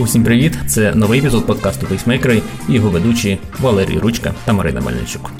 Усім 0.00 0.24
привіт! 0.24 0.58
Це 0.66 0.94
новий 0.94 1.20
епізод 1.20 1.46
подкасту 1.46 1.86
Пейсмейкери 1.86 2.42
і 2.68 2.72
його 2.72 2.90
ведучі 2.90 3.38
Валерій 3.60 3.98
Ручка 3.98 4.34
та 4.44 4.52
Марина 4.52 4.80
Мельничук. 4.80 5.32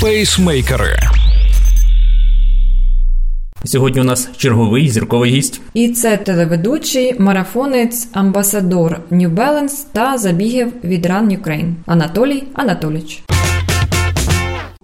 Пейсмейкери. 0.00 0.96
Сьогодні 3.64 4.00
у 4.00 4.04
нас 4.04 4.28
черговий 4.36 4.88
зірковий 4.88 5.30
гість. 5.30 5.60
І 5.74 5.88
це 5.88 6.16
телеведучий, 6.16 7.20
марафонець, 7.20 8.08
амбасадор 8.12 9.00
New 9.10 9.34
Balance 9.34 9.86
та 9.92 10.18
забігів 10.18 10.72
від 10.84 11.06
Run 11.06 11.42
Ukraine 11.42 11.72
Анатолій 11.86 12.44
Анатолійович. 12.54 13.22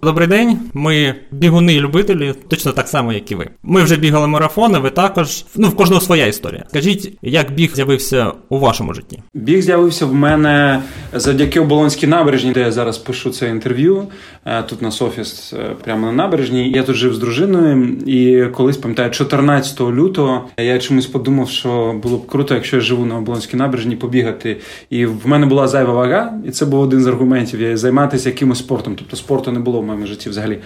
Добрий 0.06 0.28
день, 0.28 0.58
ми 0.74 1.14
бігуни-любителі, 1.30 2.34
точно 2.48 2.72
так 2.72 2.88
само, 2.88 3.12
як 3.12 3.30
і 3.30 3.34
ви. 3.34 3.48
Ми 3.62 3.82
вже 3.82 3.96
бігали 3.96 4.26
марафони, 4.26 4.78
ви 4.78 4.90
також. 4.90 5.44
Ну, 5.56 5.68
в 5.68 5.76
кожного 5.76 6.00
своя 6.00 6.26
історія. 6.26 6.64
Скажіть, 6.68 7.18
як 7.22 7.52
біг 7.54 7.74
з'явився 7.74 8.32
у 8.48 8.58
вашому 8.58 8.94
житті? 8.94 9.22
Біг 9.34 9.62
з'явився 9.62 10.06
в 10.06 10.14
мене 10.14 10.82
завдяки 11.12 11.60
оболонській 11.60 12.06
набережній, 12.06 12.52
де 12.52 12.60
я 12.60 12.72
зараз 12.72 12.98
пишу 12.98 13.30
це 13.30 13.48
інтерв'ю. 13.48 14.06
Е, 14.44 14.62
тут 14.62 14.82
нас 14.82 15.02
офіс 15.02 15.52
е, 15.52 15.70
прямо 15.84 16.06
на 16.06 16.12
набережній. 16.12 16.70
Я 16.70 16.82
тут 16.82 16.96
жив 16.96 17.14
з 17.14 17.18
дружиною, 17.18 17.96
і 18.06 18.46
колись 18.54 18.76
пам'ятаю, 18.76 19.10
14 19.10 19.80
лютого 19.80 20.44
я 20.58 20.78
чомусь 20.78 21.06
подумав, 21.06 21.50
що 21.50 22.00
було 22.02 22.16
б 22.18 22.26
круто, 22.26 22.54
якщо 22.54 22.76
я 22.76 22.82
живу 22.82 23.04
на 23.06 23.18
оболонській 23.18 23.56
набережній, 23.56 23.96
побігати. 23.96 24.56
І 24.90 25.06
в 25.06 25.26
мене 25.26 25.46
була 25.46 25.68
зайва 25.68 25.92
вага, 25.92 26.32
і 26.44 26.50
це 26.50 26.66
був 26.66 26.80
один 26.80 27.00
з 27.00 27.06
аргументів. 27.06 27.78
займатися 27.78 28.28
якимось 28.28 28.58
спортом. 28.58 28.94
Тобто 28.98 29.16
спорту 29.16 29.52
не 29.52 29.58
було 29.60 29.80
в 29.80 29.95
моєму 29.96 30.14
житті 30.14 30.30
взагалі. 30.30 30.58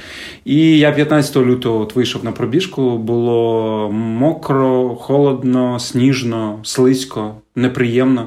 І 0.44 0.78
я 0.78 0.92
15 0.92 1.36
лютого 1.36 1.80
от 1.80 1.96
вийшов 1.96 2.24
на 2.24 2.32
пробіжку. 2.32 2.98
Було 2.98 3.90
мокро, 3.92 4.96
холодно, 5.00 5.78
сніжно, 5.78 6.58
слизько 6.62 7.34
неприємно. 7.56 8.26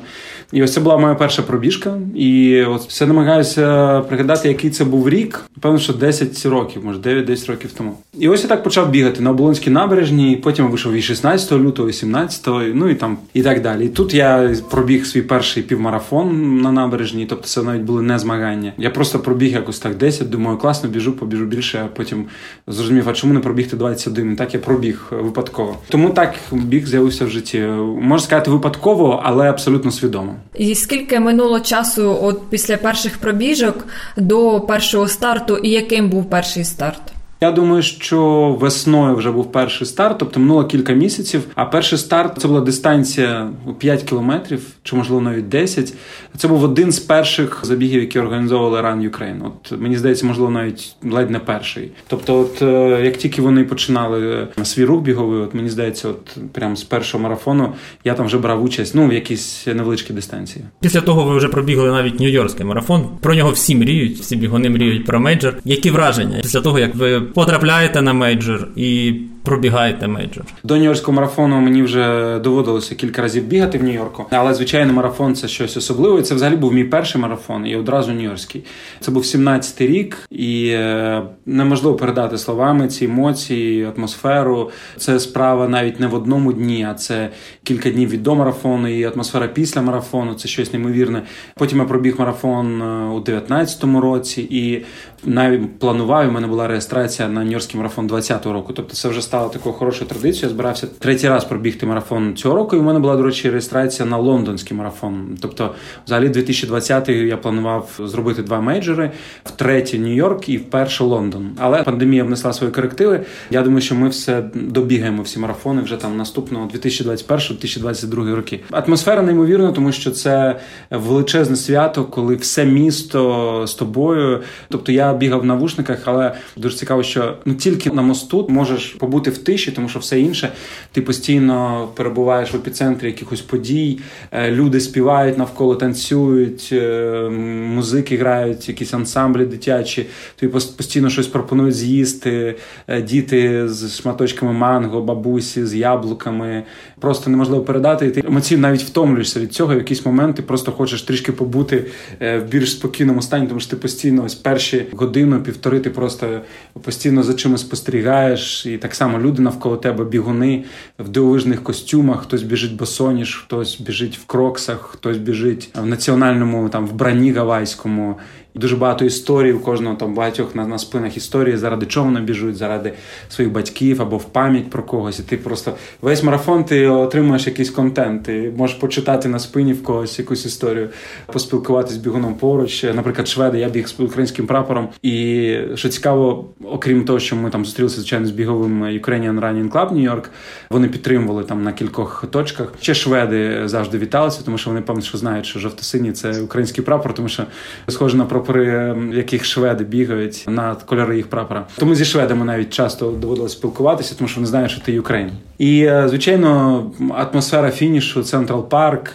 І 0.52 0.63
ось 0.63 0.74
це 0.74 0.79
була 0.79 0.98
моя 0.98 1.16
перша 1.16 1.41
пробіжка. 1.41 1.98
І 2.16 2.62
от 2.63 2.82
все 2.82 3.05
намагаюся 3.05 3.99
пригадати, 4.02 4.48
який 4.48 4.70
це 4.70 4.85
був 4.85 5.10
рік. 5.10 5.41
Певно, 5.62 5.80
що 5.80 5.93
10 5.93 6.46
років, 6.46 6.85
може 6.85 6.99
9-10 6.99 7.48
років 7.48 7.71
тому. 7.77 7.98
І 8.20 8.27
ось 8.27 8.43
я 8.43 8.49
так 8.49 8.63
почав 8.63 8.90
бігати 8.90 9.21
на 9.21 9.30
Оболонській 9.30 9.70
набережній, 9.70 10.35
потім 10.35 10.68
вийшов 10.68 10.93
і 10.93 11.02
16 11.02 11.52
лютого, 11.52 11.90
і 11.90 11.93
17, 11.93 12.48
ну 12.74 12.90
і 12.90 12.96
там 12.96 13.18
і 13.34 13.43
так 13.43 13.62
далі. 13.62 13.85
І 13.85 13.90
тут 13.90 14.13
я 14.13 14.55
пробіг 14.70 15.05
свій 15.05 15.21
перший 15.21 15.63
півмарафон 15.63 16.62
на 16.62 16.71
набережній, 16.71 17.26
тобто 17.26 17.48
це 17.48 17.63
навіть 17.63 17.82
були 17.82 18.02
не 18.02 18.20
змагання. 18.20 18.74
Я 18.77 18.90
просто 18.90 19.20
пробіг 19.20 19.54
якось 19.54 19.80
так 19.80 19.98
10, 19.98 20.30
думаю, 20.30 20.58
класно, 20.58 20.90
біжу, 20.90 21.13
побіжу 21.13 21.46
більше, 21.46 21.82
а 21.85 21.87
потім 21.96 22.26
зрозумів, 22.68 23.10
а 23.10 23.13
чому 23.13 23.34
не 23.34 23.40
пробігти 23.40 23.77
21? 23.77 24.34
І 24.34 24.35
так 24.35 24.54
я 24.54 24.60
пробіг 24.60 25.08
випадково. 25.12 25.77
Тому 25.90 26.10
так 26.10 26.35
біг 26.52 26.87
з'явився 26.87 27.26
в 27.26 27.30
житті. 27.30 27.60
Можна 28.02 28.26
сказати, 28.26 28.52
випадково 28.52 29.12
але 29.23 29.49
абсолютно 29.49 29.91
свідомо. 29.91 30.35
І 30.55 30.75
скільки 30.75 31.19
минуло 31.19 31.59
часу, 31.59 32.19
от 32.21 32.41
після 32.49 32.77
перших 32.77 33.17
пробіжок 33.17 33.85
до 34.17 34.61
першого 34.61 35.07
старту, 35.07 35.57
і 35.57 35.69
яким 35.69 36.09
був 36.09 36.29
перший 36.29 36.63
старт? 36.63 37.01
Я 37.41 37.51
думаю, 37.51 37.81
що 37.81 38.49
весною 38.59 39.15
вже 39.15 39.31
був 39.31 39.51
перший 39.51 39.87
старт, 39.87 40.17
тобто 40.17 40.39
минуло 40.39 40.65
кілька 40.65 40.93
місяців. 40.93 41.43
А 41.55 41.65
перший 41.65 41.98
старт 41.98 42.37
це 42.41 42.48
була 42.48 42.62
дистанція 42.62 43.49
5 43.77 44.03
кілометрів, 44.03 44.62
чи 44.84 44.95
можливо 44.95 45.21
навіть 45.21 45.49
10. 45.49 45.93
Це 46.37 46.48
був 46.48 46.63
один 46.63 46.91
з 46.91 46.99
перших 46.99 47.59
забігів, 47.63 48.01
які 48.01 48.20
організовували 48.20 48.81
Run 48.81 49.09
Ukraine. 49.09 49.45
От 49.45 49.79
мені 49.79 49.98
здається, 49.98 50.25
можливо, 50.25 50.51
навіть 50.51 50.95
ледь 51.03 51.31
не 51.31 51.40
перший. 51.40 51.91
Тобто, 52.07 52.40
от 52.40 52.62
е, 52.62 53.01
як 53.03 53.17
тільки 53.17 53.41
вони 53.41 53.63
починали 53.63 54.47
е, 54.59 54.65
свій 54.65 54.85
рух 54.85 55.01
біговий, 55.01 55.41
от 55.41 55.53
мені 55.53 55.70
здається, 55.70 56.07
от 56.07 56.37
прямо 56.51 56.75
з 56.75 56.84
першого 56.84 57.23
марафону 57.23 57.73
я 58.03 58.13
там 58.13 58.25
вже 58.25 58.37
брав 58.37 58.63
участь 58.63 58.95
ну 58.95 59.07
в 59.07 59.13
якійсь 59.13 59.68
невеличкій 59.68 60.13
дистанції. 60.13 60.65
Після 60.81 61.01
того 61.01 61.23
ви 61.23 61.37
вже 61.37 61.47
пробігли 61.47 61.91
навіть 61.91 62.20
Нью-Йоркський 62.20 62.63
марафон. 62.63 63.09
Про 63.21 63.35
нього 63.35 63.51
всі 63.51 63.75
мріють, 63.75 64.19
всі 64.19 64.35
бігуни 64.35 64.69
мріють 64.69 65.06
про 65.06 65.19
мейджор. 65.19 65.58
Які 65.66 65.91
враження 65.91 66.40
після 66.41 66.62
того, 66.62 66.79
як 66.79 66.96
ви 66.96 67.22
потрапляєте 67.23 68.01
на 68.01 68.13
мейджор 68.13 68.67
і 68.75 69.13
пробігаєте 69.44 70.08
мейджор. 70.08 70.46
До 70.64 70.76
Нью-Йоркського 70.76 71.12
марафону 71.12 71.59
мені 71.59 71.84
вже 71.84 72.40
доводилося 72.40 72.96
кілька 72.96 73.22
разів 73.22 73.44
бігати 73.44 73.78
в 73.78 73.84
Нью-Йорку, 73.84 74.26
але 74.30 74.54
звичайно, 74.54 74.94
марафон 74.94 75.36
це 75.36 75.48
щось 75.48 75.78
особливе. 75.78 76.22
Це 76.22 76.36
взагалі 76.36 76.56
був 76.56 76.74
мій 76.74 76.84
перший 76.84 77.22
марафон 77.22 77.68
і 77.68 77.76
одразу 77.76 78.12
Нью-Йоркський. 78.12 78.62
Це 79.00 79.12
був 79.12 79.24
17-й 79.24 79.88
рік, 79.88 80.18
і 80.30 80.68
е, 80.68 81.22
неможливо 81.46 81.96
передати 81.96 82.38
словами 82.38 82.88
ці 82.88 83.06
емоції, 83.06 83.88
атмосферу. 83.98 84.72
Це 84.98 85.20
справа 85.20 85.68
навіть 85.68 86.00
не 86.00 86.08
в 86.08 86.14
одному 86.14 86.53
дні, 86.53 86.88
а 86.92 86.94
це 86.94 87.30
кілька 87.64 87.90
днів 87.90 88.09
від 88.09 88.24
до 88.24 88.36
марафону 88.36 88.88
і 88.88 89.03
атмосфера 89.03 89.48
після 89.48 89.82
марафону. 89.82 90.34
Це 90.34 90.48
щось 90.48 90.74
неймовірне. 90.74 91.22
Потім 91.56 91.80
я 91.80 91.86
пробіг 91.86 92.16
марафон 92.20 92.82
е, 92.82 92.86
у 93.09 93.20
19-му 93.20 94.02
році 94.02 94.48
і 94.50 94.86
навіть 95.24 95.80
планував. 95.80 96.30
У 96.30 96.32
мене 96.32 96.48
була 96.48 96.68
реєстрація 96.68 97.28
на 97.30 97.44
Нью-Йоркський 97.44 97.78
марафон 97.78 98.08
20-го 98.08 98.53
року. 98.53 98.74
Тобто, 98.74 98.94
це 98.94 99.09
вже 99.09 99.22
стало 99.34 99.50
такою 99.50 99.76
хорошою 99.76 100.10
традицією. 100.10 100.48
Я 100.48 100.50
збирався 100.50 100.88
третій 101.00 101.30
раз 101.30 101.46
пробігти 101.46 101.86
марафон 101.86 102.36
цього 102.36 102.56
року. 102.56 102.76
І 102.76 102.80
в 102.80 102.84
мене 102.84 103.00
була, 103.00 103.16
до 103.16 103.24
речі, 103.24 103.50
реєстрація 103.50 104.10
на 104.10 104.18
лондонський 104.18 104.78
марафон. 104.78 105.38
Тобто, 105.42 105.76
взагалі, 106.06 106.30
2020 106.30 107.10
я 107.10 107.38
планував 107.38 107.90
зробити 108.00 108.44
два 108.44 108.62
мейджори: 108.62 109.12
втретє 109.44 109.98
Нью-Йорк 109.98 110.50
і 110.50 110.58
вперше 110.58 111.04
Лондон. 111.04 111.50
Але 111.60 111.84
пандемія 111.84 112.24
внесла 112.24 112.54
свої 112.54 112.74
корективи. 112.74 113.26
Я 113.52 113.62
думаю, 113.62 113.82
що 113.82 113.96
ми 113.96 114.10
все 114.10 114.44
добігаємо 114.54 115.24
всі 115.24 115.40
марафони 115.40 115.82
вже 115.82 115.98
там 115.98 116.18
наступного 116.18 116.70
2021-2022 116.74 118.36
роки. 118.36 118.60
Атмосфера 118.72 119.22
неймовірна, 119.22 119.72
тому 119.72 119.92
що 119.92 120.12
це 120.12 120.60
величезне 120.92 121.56
свято, 121.56 122.04
коли 122.06 122.36
все 122.36 122.66
місто 122.66 123.64
з 123.68 123.74
тобою. 123.74 124.42
Тобто 124.70 124.92
я 124.92 125.14
бігав 125.14 125.42
в 125.42 125.46
навушниках, 125.46 126.00
але 126.06 126.36
дуже 126.58 126.78
цікаво, 126.78 127.04
що 127.04 127.38
ну 127.46 127.54
тільки 127.54 127.90
на 127.90 128.02
мосту 128.02 128.48
можеш 128.50 128.88
побути 128.88 129.22
в 129.29 129.38
тиші, 129.38 129.72
тому 129.72 129.89
що 129.89 130.00
все 130.00 130.19
інше 130.19 130.51
ти 130.91 131.01
постійно 131.01 131.88
перебуваєш 131.95 132.53
в 132.53 132.56
епіцентрі 132.56 133.07
якихось 133.07 133.41
подій, 133.41 134.00
е, 134.31 134.51
люди 134.51 134.79
співають 134.79 135.38
навколо 135.38 135.75
танцюють, 135.75 136.69
е, 136.72 137.29
музики 137.75 138.17
грають, 138.17 138.69
якісь 138.69 138.94
ансамблі 138.94 139.45
дитячі. 139.45 140.06
Тобі 140.35 140.51
постійно 140.51 141.09
щось 141.09 141.28
пропонують 141.28 141.75
з'їсти, 141.75 142.56
е, 142.88 143.01
діти 143.01 143.69
з 143.69 144.01
шматочками 144.01 144.53
манго, 144.53 145.01
бабусі 145.01 145.66
з 145.66 145.75
яблуками. 145.75 146.63
Просто 147.00 147.29
неможливо 147.29 147.63
передати. 147.63 148.07
І 148.07 148.09
ти 148.09 148.23
емоційно 148.28 148.61
навіть 148.61 148.84
втомлюєшся 148.84 149.40
від 149.40 149.53
цього. 149.53 149.73
В 149.73 149.78
якийсь 149.78 150.05
момент 150.05 150.35
ти 150.35 150.41
просто 150.41 150.72
хочеш 150.72 151.01
трішки 151.01 151.31
побути 151.31 151.85
в 152.19 152.41
більш 152.51 152.72
спокійному 152.72 153.22
стані, 153.22 153.47
тому 153.47 153.59
що 153.59 153.69
ти 153.69 153.75
постійно 153.75 154.23
ось 154.23 154.35
перші 154.35 154.85
годину, 154.91 155.44
півтори 155.44 155.79
ти 155.79 155.90
просто 155.90 156.41
постійно 156.81 157.23
за 157.23 157.34
чимось 157.34 157.61
спостерігаєш, 157.61 158.66
і 158.66 158.78
так 158.78 158.95
само 158.95 159.12
люди 159.19 159.41
навколо 159.41 159.78
тебе 159.78 160.06
бігуни 160.06 160.63
в 161.00 161.09
дивовижних 161.09 161.63
костюмах. 161.63 162.22
Хтось 162.22 162.44
біжить 162.44 162.75
босоніж, 162.75 163.35
хтось 163.35 163.81
біжить 163.81 164.18
в 164.18 164.25
кроксах, 164.25 164.81
хтось 164.81 165.18
біжить 165.18 165.69
в 165.75 165.85
національному 165.85 166.69
там 166.69 166.88
вбранні 166.88 167.31
гавайському. 167.31 168.18
Дуже 168.56 168.75
багато 168.75 169.06
історій 169.06 169.53
у 169.53 169.59
кожного 169.59 169.96
там 169.96 170.14
багатьох 170.14 170.56
на, 170.56 170.68
на 170.68 170.78
спинах 170.78 171.18
історії, 171.18 171.58
заради 171.58 171.86
чого 171.86 172.06
вони 172.06 172.22
біжуть, 172.22 172.56
заради 172.56 172.94
своїх 173.30 173.53
батьків 173.53 174.02
або 174.02 174.18
в 174.18 174.25
пам'ять 174.25 174.69
про 174.69 174.84
когось. 174.84 175.19
І 175.19 175.24
ти 175.24 175.38
просто 175.38 175.74
весь 176.02 176.24
марафон 176.24 176.64
ти 176.64 176.88
отримуєш 176.88 177.47
якийсь 177.47 177.69
контент. 177.69 178.24
Ти 178.24 178.53
можеш 178.58 178.75
почитати 178.75 179.30
на 179.30 179.40
спині 179.40 179.74
в 179.74 179.84
когось 179.84 180.19
якусь 180.19 180.46
історію, 180.46 180.90
поспілкуватися 181.25 181.96
з 181.96 181.97
бігуном 181.97 182.36
поруч. 182.36 182.84
Наприклад, 182.84 183.28
шведи, 183.28 183.59
я 183.59 183.69
біг 183.69 183.88
з 183.88 184.00
українським 184.00 184.47
прапором. 184.47 184.90
І 185.02 185.58
що 185.75 185.90
цікаво, 185.90 186.46
окрім 186.64 187.06
того, 187.06 187.20
що 187.20 187.35
ми 187.35 187.50
там 187.50 187.66
зустрілися 187.66 187.96
звичайно 187.96 188.25
з 188.25 188.31
біговим 188.31 188.84
Ukrainian 188.84 189.40
Running 189.40 189.70
Club 189.70 190.09
York, 190.09 190.24
вони 190.70 190.88
підтримували 190.88 191.44
там 191.44 191.64
на 191.64 191.74
кількох 191.74 192.26
точках. 192.32 192.73
Ще 192.82 192.94
шведи 192.94 193.61
завжди 193.66 193.97
віталися, 193.97 194.41
тому 194.46 194.58
що 194.58 194.70
вони 194.70 194.82
певно, 194.82 195.02
що 195.02 195.17
знають, 195.17 195.46
що 195.46 195.59
жовто-синій 195.59 196.11
це 196.11 196.41
український 196.41 196.84
прапор, 196.84 197.14
тому 197.14 197.28
що 197.28 197.44
схоже 197.88 198.17
на 198.17 198.26
прапори, 198.43 198.95
яких 199.13 199.45
шведи 199.45 199.84
бігають 199.84 200.45
на 200.47 200.75
кольори 200.75 201.16
їх 201.17 201.28
прапора. 201.28 201.66
Тому 201.78 201.95
зі 201.95 202.05
шведами 202.05 202.45
навіть 202.45 202.69
часто 202.69 203.11
доводилось 203.11 203.51
спілкуватися, 203.51 204.16
тому 204.17 204.28
що 204.28 204.35
вони 204.35 204.47
знають, 204.47 204.72
що 204.72 204.81
ти 204.81 204.99
Україн. 204.99 205.31
І 205.57 205.84
е, 205.84 206.05
звичайно, 206.09 206.84
атмосфера 207.09 207.72
фінішу, 207.72 208.23
Централ 208.23 208.69
Парк. 208.69 209.11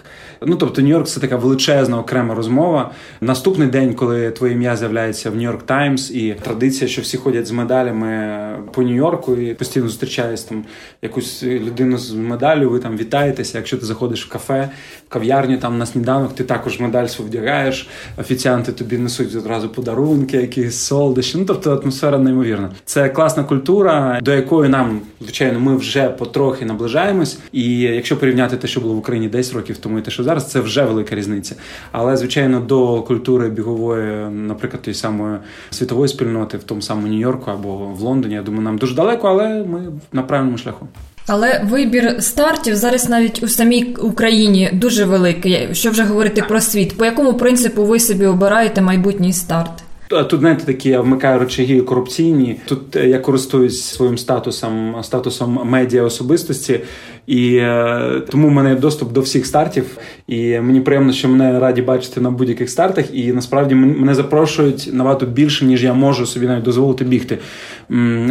Ну 0.46 0.56
тобто, 0.56 0.82
Нью-Йорк 0.82 1.04
це 1.04 1.20
така 1.20 1.36
величезна 1.36 1.98
окрема 1.98 2.34
розмова. 2.34 2.90
Наступний 3.20 3.68
день, 3.68 3.94
коли 3.94 4.30
твоє 4.30 4.52
ім'я 4.52 4.76
з'являється 4.76 5.30
в 5.30 5.36
Нью-Йорк 5.36 5.62
Таймс, 5.62 6.10
і 6.10 6.36
традиція, 6.42 6.88
що 6.88 7.02
всі 7.02 7.16
ходять 7.16 7.46
з 7.46 7.50
медалями 7.50 8.38
по 8.72 8.82
Нью-Йорку 8.82 9.36
і 9.36 9.54
постійно 9.54 9.88
зустрічаєш 9.88 10.40
там 10.40 10.64
якусь 11.02 11.42
людину 11.42 11.98
з 11.98 12.12
медаллю, 12.12 12.70
ви 12.70 12.78
там 12.78 12.96
вітаєтеся. 12.96 13.58
Якщо 13.58 13.76
ти 13.76 13.86
заходиш 13.86 14.26
в 14.26 14.28
кафе, 14.28 14.68
в 15.08 15.12
кав'ярню 15.12 15.58
там 15.58 15.78
на 15.78 15.86
сніданок, 15.86 16.34
ти 16.34 16.44
також 16.44 16.80
медаль 16.80 17.06
свою 17.06 17.30
вдягаєш. 17.30 17.88
Офіціанти 18.16 18.72
тобі 18.72 18.98
несуть 18.98 19.36
одразу 19.36 19.68
подарунки, 19.68 20.36
якісь 20.36 20.76
солодощі. 20.76 21.38
Ну 21.38 21.44
тобто 21.44 21.80
атмосфера 21.82 22.18
неймовірна. 22.18 22.70
Це 22.84 23.08
класна 23.08 23.44
культура, 23.44 24.20
до 24.22 24.32
якої 24.32 24.70
нам 24.70 25.00
звичайно 25.20 25.60
ми 25.60 25.76
вже 25.76 26.08
потрохи 26.08 26.64
наближаємось. 26.64 27.38
І 27.52 27.78
якщо 27.78 28.16
порівняти 28.16 28.56
те, 28.56 28.68
що 28.68 28.80
було 28.80 28.94
в 28.94 28.98
Україні 28.98 29.28
10 29.28 29.54
років 29.54 29.76
тому, 29.76 29.98
і 29.98 30.02
те, 30.02 30.10
що 30.10 30.22
зараз, 30.28 30.50
це 30.50 30.60
вже 30.60 30.84
велика 30.84 31.14
різниця. 31.14 31.54
Але 31.92 32.16
звичайно, 32.16 32.60
до 32.60 33.02
культури 33.02 33.48
бігової, 33.48 34.30
наприклад, 34.30 34.82
тієї 34.82 34.94
самої 34.94 35.38
світової 35.70 36.08
спільноти 36.08 36.56
в 36.58 36.62
тому 36.62 36.82
самому 36.82 37.06
Нью-Йорку 37.06 37.50
або 37.50 37.76
в 37.76 38.00
Лондоні, 38.00 38.34
я 38.34 38.42
думаю, 38.42 38.62
нам 38.62 38.78
дуже 38.78 38.94
далеко, 38.94 39.28
але 39.28 39.64
ми 39.64 39.82
на 40.12 40.22
правильному 40.22 40.58
шляху. 40.58 40.86
Але 41.26 41.64
вибір 41.70 42.16
стартів 42.20 42.76
зараз 42.76 43.08
навіть 43.08 43.42
у 43.42 43.48
самій 43.48 43.96
Україні 44.02 44.70
дуже 44.72 45.04
великий. 45.04 45.68
Що 45.72 45.90
вже 45.90 46.02
говорити 46.02 46.44
про 46.48 46.60
світ? 46.60 46.96
По 46.98 47.04
якому 47.04 47.34
принципу 47.34 47.84
ви 47.84 48.00
собі 48.00 48.26
обираєте 48.26 48.80
майбутній 48.80 49.32
старт? 49.32 49.82
Тут 50.08 50.40
знаєте, 50.40 50.64
такі 50.64 50.88
я 50.88 51.00
вмикаю 51.00 51.38
речаги 51.38 51.80
корупційні. 51.80 52.60
Тут 52.66 52.96
е, 52.96 53.08
я 53.08 53.18
користуюсь 53.18 53.82
своїм 53.82 54.18
статусом, 54.18 54.96
статусом 55.02 55.60
медіа 55.64 56.02
особистості, 56.02 56.80
і 57.28 57.56
е, 57.56 58.22
тому 58.30 58.48
в 58.48 58.50
мене 58.50 58.74
доступ 58.74 59.12
до 59.12 59.20
всіх 59.20 59.46
стартів. 59.46 59.98
І 60.28 60.60
мені 60.60 60.80
приємно, 60.80 61.12
що 61.12 61.28
мене 61.28 61.58
раді 61.58 61.82
бачити 61.82 62.20
на 62.20 62.30
будь-яких 62.30 62.70
стартах. 62.70 63.14
І 63.14 63.32
насправді 63.32 63.74
мене 63.74 64.14
запрошують 64.14 64.90
набагато 64.92 65.26
більше, 65.26 65.64
ніж 65.64 65.84
я 65.84 65.94
можу 65.94 66.26
собі 66.26 66.46
навіть 66.46 66.64
дозволити 66.64 67.04
бігти. 67.04 67.38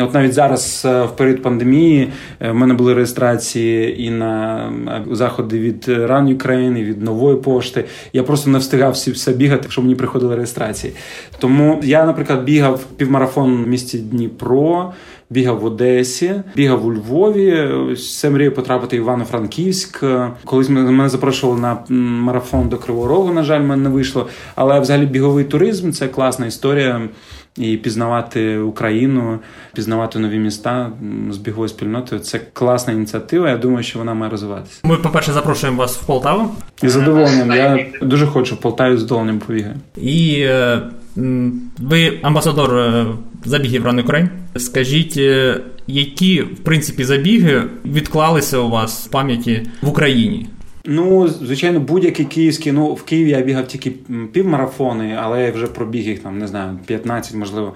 От 0.01 0.13
навіть 0.13 0.33
зараз, 0.33 0.83
е, 0.85 1.03
в 1.03 1.15
період 1.15 1.41
пандемії, 1.41 2.09
в 2.39 2.53
мене 2.53 2.73
були 2.73 2.94
реєстрації 2.94 4.03
і 4.03 4.09
на 4.09 4.71
заходи 5.11 5.59
від 5.59 5.88
Run 5.88 6.38
Ukraine, 6.38 6.77
і 6.77 6.83
від 6.83 7.03
нової 7.03 7.38
пошти. 7.38 7.85
Я 8.13 8.23
просто 8.23 8.49
не 8.49 8.57
встигав 8.57 8.91
все 8.91 9.33
бігати, 9.33 9.61
якщо 9.63 9.81
мені 9.81 9.95
приходили 9.95 10.35
реєстрації. 10.35 10.94
Тому 11.39 11.81
я, 11.83 12.05
наприклад, 12.05 12.44
бігав 12.44 12.83
півмарафон 12.97 13.63
в 13.63 13.67
місті 13.67 13.97
Дніпро, 13.97 14.94
бігав 15.29 15.59
в 15.59 15.65
Одесі, 15.65 16.33
бігав 16.56 16.85
у 16.85 16.94
Львові. 16.94 17.69
Все 17.94 18.29
мрію 18.29 18.51
потрапити 18.51 18.97
в 18.97 19.00
Івано-Франківськ. 19.00 20.03
Колись 20.45 20.69
мене 20.69 21.09
запрошували 21.09 21.62
на 21.62 21.77
марафон 21.95 22.69
до 22.69 22.77
Кривого 22.77 23.07
Рогу, 23.07 23.33
на 23.33 23.44
жаль, 23.44 23.62
мене 23.62 23.83
не 23.83 23.89
вийшло. 23.89 24.27
Але 24.56 24.79
взагалі 24.79 25.06
біговий 25.06 25.45
туризм 25.45 25.91
це 25.91 26.07
класна 26.07 26.45
історія. 26.45 27.01
І 27.57 27.77
пізнавати 27.77 28.57
Україну, 28.57 29.39
пізнавати 29.74 30.19
нові 30.19 30.39
міста 30.39 30.91
з 31.30 31.38
біговою 31.38 31.69
спільнотою 31.69 32.21
це 32.21 32.41
класна 32.53 32.94
ініціатива. 32.94 33.50
Я 33.50 33.57
думаю, 33.57 33.83
що 33.83 34.00
вона 34.00 34.13
має 34.13 34.31
розвиватися. 34.31 34.80
Ми, 34.83 34.97
по 34.97 35.09
перше, 35.09 35.33
запрошуємо 35.33 35.77
вас 35.77 35.97
в 35.97 36.06
Полтаву. 36.06 36.50
І 36.83 36.89
задоволенням. 36.89 37.51
Я 37.51 37.85
дуже 38.01 38.27
хочу 38.27 38.56
в 38.56 38.57
Полтаві 38.57 38.97
з 38.97 39.00
задоволенням 39.00 39.39
побігаю. 39.39 39.75
І 39.97 40.39
е, 40.39 40.81
ви 41.80 42.19
амбасадор 42.21 42.80
е, 42.80 43.06
забігів 43.45 43.86
Run 43.86 44.06
Ukraine. 44.06 44.30
Скажіть, 44.56 45.18
е, 45.18 45.62
які 45.88 46.42
в 46.42 46.60
принципі 46.60 47.04
забіги 47.04 47.63
відклалися 47.86 48.57
у 48.57 48.69
вас 48.69 49.07
в 49.07 49.10
пам'яті 49.10 49.62
в 49.81 49.89
Україні? 49.89 50.48
Ну, 50.86 51.28
звичайно, 51.28 51.80
будь-який 51.80 52.25
київський. 52.25 52.72
Ну, 52.72 52.94
в 52.94 53.04
Києві 53.04 53.30
я 53.30 53.42
бігав 53.42 53.68
тільки 53.68 53.92
півмарафони, 54.31 55.18
але 55.22 55.44
я 55.44 55.51
вже 55.51 55.68
пробіг 55.68 56.07
їх 56.07 56.19
там, 56.19 56.39
не 56.39 56.48
знаю, 56.48 56.80
15, 56.86 57.36
можливо. 57.36 57.74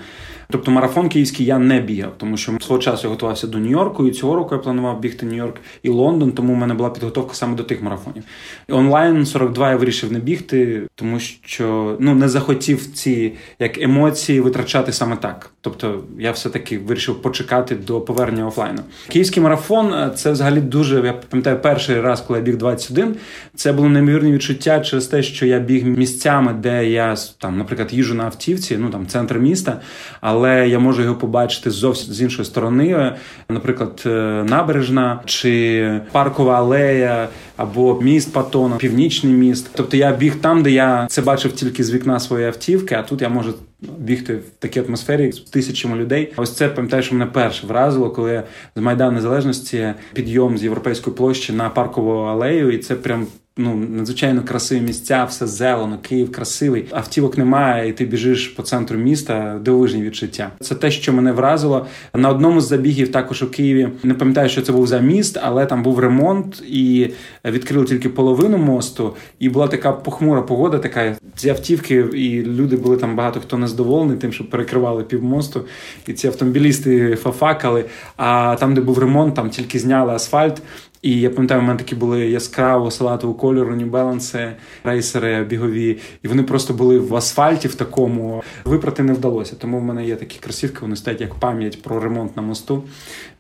Тобто 0.52 0.72
марафон 0.72 1.10
київський 1.10 1.46
я 1.46 1.58
не 1.60 1.80
бігав, 1.80 2.14
тому 2.18 2.38
що 2.38 2.52
свого 2.62 2.82
часу 2.82 3.08
я 3.08 3.10
готувався 3.10 3.48
до 3.48 3.58
Нью-Йорку, 3.58 4.08
і 4.08 4.12
цього 4.12 4.36
року 4.36 4.56
я 4.56 4.62
планував 4.62 5.00
бігти 5.00 5.26
Нью-Йорк 5.26 5.56
і 5.84 5.90
Лондон, 5.90 6.32
тому 6.32 6.54
в 6.54 6.58
мене 6.58 6.74
була 6.74 6.90
підготовка 6.90 7.34
саме 7.34 7.56
до 7.56 7.64
тих 7.64 7.82
марафонів. 7.82 8.24
Онлайн 8.70 9.26
42 9.26 9.70
я 9.70 9.76
вирішив 9.76 10.12
не 10.12 10.20
бігти, 10.20 10.82
тому 10.96 11.20
що 11.20 11.98
ну 12.00 12.16
не 12.16 12.30
захотів 12.30 12.94
ці 12.94 13.34
як 13.60 13.78
емоції 13.78 14.42
витрачати 14.42 14.94
саме 14.94 15.16
так. 15.16 15.52
Тобто 15.64 16.04
я 16.20 16.32
все-таки 16.32 16.78
вирішив 16.80 17.22
почекати 17.22 17.76
до 17.76 18.02
повернення 18.02 18.48
офлайну. 18.48 18.82
Київський 19.08 19.44
марафон 19.44 19.94
е, 19.94 20.12
це 20.16 20.32
взагалі 20.32 20.62
дуже. 20.62 21.06
Я 21.06 21.14
пам'ятаю 21.14 21.60
перший 21.60 22.02
раз, 22.02 22.22
коли 22.22 22.40
я 22.40 22.46
біг 22.46 22.58
21, 22.58 23.16
Це 23.56 23.74
було 23.74 23.90
неймовірне 23.90 24.32
відчуття 24.32 24.80
через 24.80 25.08
те, 25.08 25.24
що 25.24 25.46
я 25.46 25.60
біг 25.60 25.86
місцями, 25.86 26.54
де 26.54 26.90
я 26.90 27.16
там, 27.38 27.58
наприклад, 27.58 27.94
їжу 27.94 28.16
на 28.16 28.24
автівці, 28.24 28.78
ну 28.78 28.90
там 28.90 29.08
центр 29.08 29.38
міста. 29.38 29.82
але 30.22 30.68
я 30.68 30.80
можу 30.80 31.02
його 31.02 31.16
побачити 31.16 31.72
зовсім 31.72 32.14
з 32.14 32.22
іншої 32.22 32.46
сторони, 32.46 33.14
наприклад, 33.50 34.04
е, 34.06 34.10
набережна 34.50 35.20
чи 35.26 36.02
паркова 36.12 36.58
алея, 36.58 37.28
або 37.62 38.02
міст 38.02 38.34
Патона, 38.34 38.76
північний 38.76 39.34
міст. 39.34 39.70
Тобто 39.76 39.98
я 39.98 40.16
біг 40.16 40.36
там, 40.36 40.64
де 40.64 40.72
я 40.72 41.08
це 41.10 41.22
бачив 41.22 41.52
тільки 41.52 41.84
з 41.84 41.92
вікна 41.94 42.20
своєї 42.20 42.48
автівки, 42.48 42.96
а 42.96 43.04
тут 43.04 43.22
я 43.22 43.30
можу. 43.30 43.54
Бігти 43.98 44.36
в 44.36 44.44
такій 44.60 44.80
атмосфері 44.80 45.32
з 45.32 45.40
тисячами 45.40 45.98
людей. 45.98 46.34
Ось 46.36 46.56
це 46.56 46.70
пам'ятаю, 46.70 47.04
що 47.04 47.16
мене 47.16 47.32
перше 47.32 47.68
вразило, 47.68 48.10
коли 48.10 48.44
з 48.76 48.82
Майдану 48.82 49.12
Незалежності 49.12 49.94
підйом 50.14 50.58
з 50.58 50.64
європейської 50.64 51.16
площі 51.16 51.54
на 51.54 51.70
паркову 51.70 52.12
алею, 52.12 52.72
і 52.72 52.78
це 52.78 52.96
прям 52.96 53.28
ну 53.58 53.76
надзвичайно 53.76 54.44
красиві 54.44 54.82
місця, 54.82 55.24
все 55.24 55.48
зелено, 55.48 55.98
Київ 56.02 56.32
красивий. 56.32 56.86
Автівок 56.92 57.38
немає, 57.38 57.90
і 57.90 57.94
ти 57.94 58.06
біжиш 58.06 58.48
по 58.48 58.64
центру 58.64 58.98
міста. 58.98 59.60
Дивовижні 59.62 60.02
відчуття. 60.02 60.52
Це 60.60 60.76
те, 60.76 60.92
що 60.92 61.14
мене 61.14 61.32
вразило. 61.32 61.86
На 62.14 62.30
одному 62.30 62.62
з 62.62 62.68
забігів, 62.68 63.12
також 63.12 63.44
у 63.44 63.48
Києві, 63.48 63.90
не 64.04 64.14
пам'ятаю, 64.14 64.50
що 64.50 64.62
це 64.62 64.72
був 64.72 64.88
за 64.88 65.00
міст, 65.00 65.40
але 65.42 65.66
там 65.66 65.84
був 65.84 66.00
ремонт 66.00 66.64
і 66.68 67.10
відкрили 67.46 67.86
тільки 67.86 68.10
половину 68.10 68.58
мосту. 68.58 69.16
І 69.40 69.50
була 69.50 69.68
така 69.68 69.92
похмура 69.92 70.42
погода, 70.42 70.80
така 70.80 71.16
ці 71.36 71.50
автівки, 71.50 71.96
і 71.96 72.44
люди 72.44 72.76
були 72.76 72.98
там 72.98 73.16
багато 73.16 73.40
хто 73.40 73.58
незадоволений 73.58 74.18
тим, 74.18 74.34
що 74.34 74.50
перекривали 74.50 75.04
півмосту. 75.04 75.66
І 76.08 76.14
ці 76.14 76.28
автомобілісти 76.28 77.16
фафакали. 77.16 77.86
А 78.18 78.56
там, 78.60 78.74
де 78.74 78.82
був 78.82 79.00
ремонт, 79.00 79.36
там 79.36 79.50
тільки 79.50 79.80
зняли 79.80 80.14
асфальт. 80.14 80.62
І 81.02 81.20
я 81.20 81.30
пам'ятаю, 81.30 81.62
у 81.62 81.64
мене 81.64 81.80
такі 81.80 81.96
були 81.96 82.30
яскраво 82.30 82.92
салатового 82.92 83.40
кольору, 83.40 83.76
нібеланси, 83.76 84.54
рейсери 84.84 85.44
бігові, 85.44 85.98
і 86.24 86.28
вони 86.28 86.44
просто 86.44 86.74
були 86.74 87.00
в 87.00 87.16
асфальті 87.16 87.68
в 87.68 87.76
такому. 87.76 88.44
Випрати 88.66 89.04
не 89.04 89.14
вдалося. 89.14 89.56
Тому 89.56 89.80
в 89.80 89.84
мене 89.84 90.06
є 90.06 90.16
такі 90.16 90.40
кросівки, 90.40 90.78
вони 90.82 90.96
стоять 90.96 91.22
як 91.22 91.36
пам'ять 91.36 91.82
про 91.82 92.00
ремонт 92.00 92.36
на 92.36 92.42
мосту, 92.42 92.84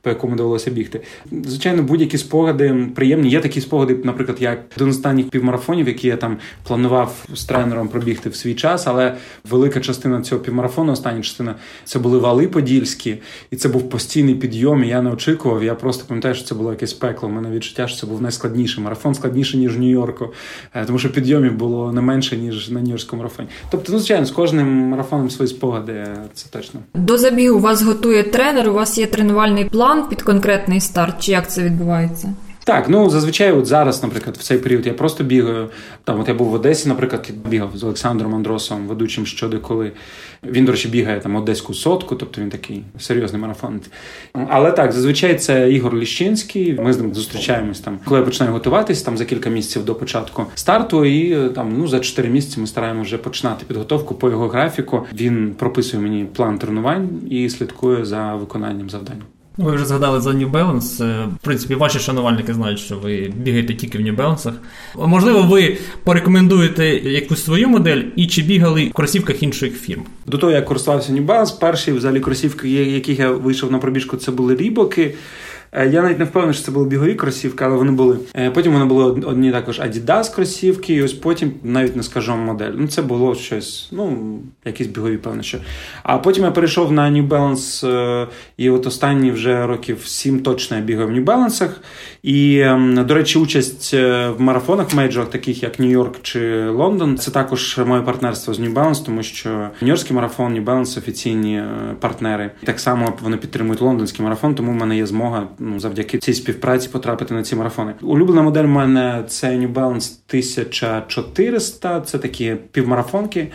по 0.02 0.10
якому 0.10 0.36
довелося 0.36 0.72
бігти. 0.72 1.02
Звичайно, 1.32 1.84
будь-які 1.84 2.18
спогади 2.18 2.88
приємні. 2.96 3.30
Є 3.30 3.40
такі 3.40 3.62
спогади, 3.62 3.98
наприклад, 4.04 4.38
як 4.42 4.60
з 4.78 4.82
останніх 4.82 5.30
півмарафонів, 5.30 5.88
які 5.88 6.08
я 6.08 6.18
там 6.18 6.38
планував 6.64 7.26
з 7.34 7.46
тренером 7.46 7.88
пробігти 7.88 8.30
в 8.30 8.36
свій 8.36 8.54
час, 8.54 8.88
але 8.88 9.16
велика 9.50 9.80
частина 9.80 10.22
цього 10.22 10.42
півмарафону, 10.42 10.92
остання 10.92 11.22
частина, 11.22 11.56
це 11.84 12.00
були 12.00 12.18
вали 12.18 12.48
подільські, 12.48 13.18
і 13.52 13.56
це 13.56 13.70
був 13.70 13.90
постійний 13.90 14.36
підйом. 14.36 14.84
і 14.84 14.88
Я 14.88 15.02
не 15.02 15.12
очікував. 15.12 15.64
Я 15.64 15.76
просто 15.76 16.04
пам'ятаю, 16.08 16.36
що 16.36 16.44
це 16.46 16.56
було 16.56 16.72
якесь 16.72 16.94
пекло. 16.94 17.30
У 17.30 17.32
мене 17.32 17.50
відчуття, 17.50 17.88
що 17.88 17.98
це 17.98 18.08
був 18.08 18.22
найскладніший 18.22 18.84
марафон, 18.84 19.16
складніший, 19.16 19.60
ніж 19.60 19.78
в 19.78 19.80
Нью-Йорку, 19.80 20.34
е, 20.74 20.86
тому 20.86 21.00
що 21.00 21.12
підйомів 21.12 21.56
було 21.56 21.94
не 21.94 22.02
менше, 22.02 22.38
ніж 22.38 22.70
на 22.70 22.80
Нью-Йоркському 22.80 23.16
марафоні. 23.16 23.50
Тобто, 23.72 23.92
ну, 23.92 24.00
звичайно, 24.00 24.26
з 24.26 24.32
кожним 24.32 24.68
марафоном 24.68 25.30
свої 25.30 25.50
спогади, 25.50 26.08
це 26.34 26.50
точно. 26.50 26.80
До 26.94 27.18
забігу 27.18 27.60
вас 27.60 27.82
готує 27.82 28.24
тренер, 28.24 28.70
у 28.70 28.74
вас 28.74 28.98
є 28.98 29.06
тренувальний 29.06 29.66
план 29.66 29.91
під 30.10 30.22
конкретний 30.22 30.82
старт, 30.82 31.16
чи 31.20 31.32
як 31.32 31.52
це 31.52 31.64
відбувається? 31.64 32.34
Так, 32.64 32.90
ну 32.90 33.10
зазвичай, 33.10 33.52
от 33.52 33.66
зараз, 33.66 34.04
наприклад, 34.04 34.38
в 34.38 34.44
цей 34.44 34.58
період 34.58 34.88
я 34.88 34.94
просто 34.94 35.24
бігаю. 35.24 35.70
Там, 36.04 36.20
от 36.20 36.28
я 36.28 36.34
був 36.34 36.48
в 36.48 36.54
Одесі, 36.54 36.90
наприклад, 36.90 37.32
бігав 37.50 37.72
з 37.76 37.84
Олександром 37.84 38.36
Андросом, 38.36 38.88
ведучим 38.88 39.26
щодеколи. 39.26 39.92
Він, 40.44 40.66
до 40.66 40.72
речі, 40.72 40.88
бігає 40.88 41.20
там 41.20 41.36
одеську 41.36 41.74
сотку, 41.74 42.16
тобто 42.16 42.42
він 42.42 42.50
такий 42.50 42.84
серйозний 43.00 43.42
марафонець. 43.42 43.90
Але 44.34 44.72
так, 44.72 44.92
зазвичай 44.92 45.36
це 45.36 45.72
Ігор 45.72 45.96
Ліщинський. 45.96 46.80
Ми 46.80 46.94
з 46.94 46.98
ним 46.98 47.14
зустрічаємось 47.14 47.80
там, 47.80 48.00
коли 48.06 48.20
я 48.20 48.26
починаю 48.26 48.54
готуватись 48.54 49.02
там 49.02 49.18
за 49.18 49.26
кілька 49.26 49.50
місяців 49.50 49.86
до 49.86 49.96
початку 49.96 50.46
старту. 50.56 51.06
І 51.06 51.50
там 51.50 51.74
ну 51.78 51.88
за 51.88 52.00
4 52.00 52.30
місяці 52.30 52.60
ми 52.60 52.68
стараємося 52.68 53.06
вже 53.06 53.18
починати 53.18 53.66
підготовку 53.66 54.16
по 54.16 54.30
його 54.30 54.48
графіку. 54.48 55.06
Він 55.14 55.56
прописує 55.58 56.04
мені 56.04 56.26
план 56.26 56.58
тренувань 56.58 57.10
і 57.30 57.50
слідкує 57.50 58.06
за 58.06 58.36
виконанням 58.36 58.90
завдань. 58.90 59.22
Ви 59.58 59.72
вже 59.72 59.86
згадали 59.86 60.22
за 60.22 60.30
New 60.30 60.52
Balance. 60.52 61.04
Е, 61.04 61.26
в 61.26 61.44
принципі, 61.44 61.76
ваші 61.76 62.00
шанувальники 62.00 62.54
знають, 62.54 62.80
що 62.80 62.98
ви 62.98 63.34
бігаєте 63.38 63.74
тільки 63.74 63.98
в 63.98 64.02
New 64.02 64.16
Balance. 64.16 64.54
Можливо, 64.96 65.44
ви 65.44 65.78
порекомендуєте 66.04 66.86
якусь 66.90 67.44
свою 67.44 67.70
модель 67.70 68.02
і 68.16 68.28
чи 68.28 68.42
бігали 68.42 68.88
в 68.88 68.94
кросівках 68.94 69.44
інших 69.44 69.82
фірм? 69.82 70.02
До 70.26 70.38
того, 70.38 70.52
як 70.52 70.66
користувався 70.66 71.14
New 71.14 71.26
Balance, 71.26 71.60
перші 71.60 71.92
взагалі 71.92 72.20
кросівки, 72.20 72.70
яких 72.70 73.20
я 73.20 73.32
вийшов 73.32 73.72
на 73.72 73.78
пробіжку, 73.78 74.18
це 74.18 74.32
були 74.32 74.56
рібоки. 74.56 75.14
Е, 75.74 75.88
я 75.88 76.02
навіть 76.02 76.20
не 76.20 76.26
впевнений, 76.26 76.56
що 76.56 76.66
це 76.66 76.72
були 76.72 76.86
бігові 76.86 77.16
кросівки, 77.16 77.66
але 77.66 77.76
вони 77.76 77.92
були. 77.92 78.18
Е, 78.36 78.52
потім 78.52 78.74
вони 78.74 78.86
були 78.86 79.04
одні 79.06 79.52
також 79.52 79.80
Adidas 79.80 80.36
кросівки, 80.36 80.94
і 80.94 81.04
ось 81.04 81.14
потім 81.14 81.54
навіть 81.64 81.96
не 81.96 82.04
скажу 82.04 82.36
модель. 82.36 82.72
Ну, 82.76 82.88
це 82.88 83.02
було 83.02 83.36
щось, 83.36 83.90
ну, 83.92 84.18
якісь 84.66 84.88
бігові, 84.88 85.18
певно, 85.18 85.44
що. 85.44 85.58
А 86.04 86.18
потім 86.18 86.44
я 86.44 86.52
перейшов 86.52 86.92
на 86.92 87.12
New 87.12 87.28
Balance, 87.28 87.88
е, 87.88 88.28
і 88.58 88.70
от 88.70 88.88
останні 88.88 89.32
вже 89.32 89.68
років 89.68 90.02
сім 90.06 90.40
точно 90.40 90.78
я 90.78 90.84
бігаю 90.84 91.08
в 91.08 91.12
New 91.12 91.26
Balance. 91.26 91.70
І, 92.24 92.60
ем, 92.60 93.06
до 93.06 93.14
речі, 93.14 93.40
участь 93.40 93.94
в 93.94 94.36
марафонах 94.38 94.94
мейджорах, 94.94 95.30
таких 95.30 95.64
як 95.64 95.80
Нью-Йорк 95.80 96.16
чи 96.22 96.68
Лондон, 96.70 97.18
це 97.18 97.32
також 97.32 97.80
моє 97.86 98.02
партнерство 98.02 98.54
з 98.54 98.60
New 98.60 98.74
Balance, 98.74 99.06
тому 99.06 99.24
що 99.24 99.70
Нью-Йоркський 99.82 100.14
марафон, 100.14 100.54
New 100.54 100.66
Balance 100.66 100.98
офіційні 100.98 101.64
партнери. 102.00 102.52
Так 102.64 102.80
само 102.80 103.14
вони 103.22 103.38
підтримують 103.38 103.82
лондонський 103.82 104.24
марафон, 104.26 104.56
тому 104.56 104.72
в 104.72 104.76
мене 104.76 104.98
є 104.98 105.06
змога 105.06 105.48
ну, 105.62 105.80
завдяки 105.80 106.18
цій 106.18 106.34
співпраці 106.34 106.90
потрапити 106.90 107.34
на 107.34 107.44
ці 107.44 107.56
марафони. 107.56 107.94
Улюблена 108.02 108.42
модель 108.42 108.64
в 108.64 108.68
мене 108.68 109.24
це 109.28 109.48
New 109.48 109.74
Balance 109.74 110.12
1400, 110.28 112.02
Це 112.02 112.18
такі 112.18 112.56
півмарафонки, 112.72 113.48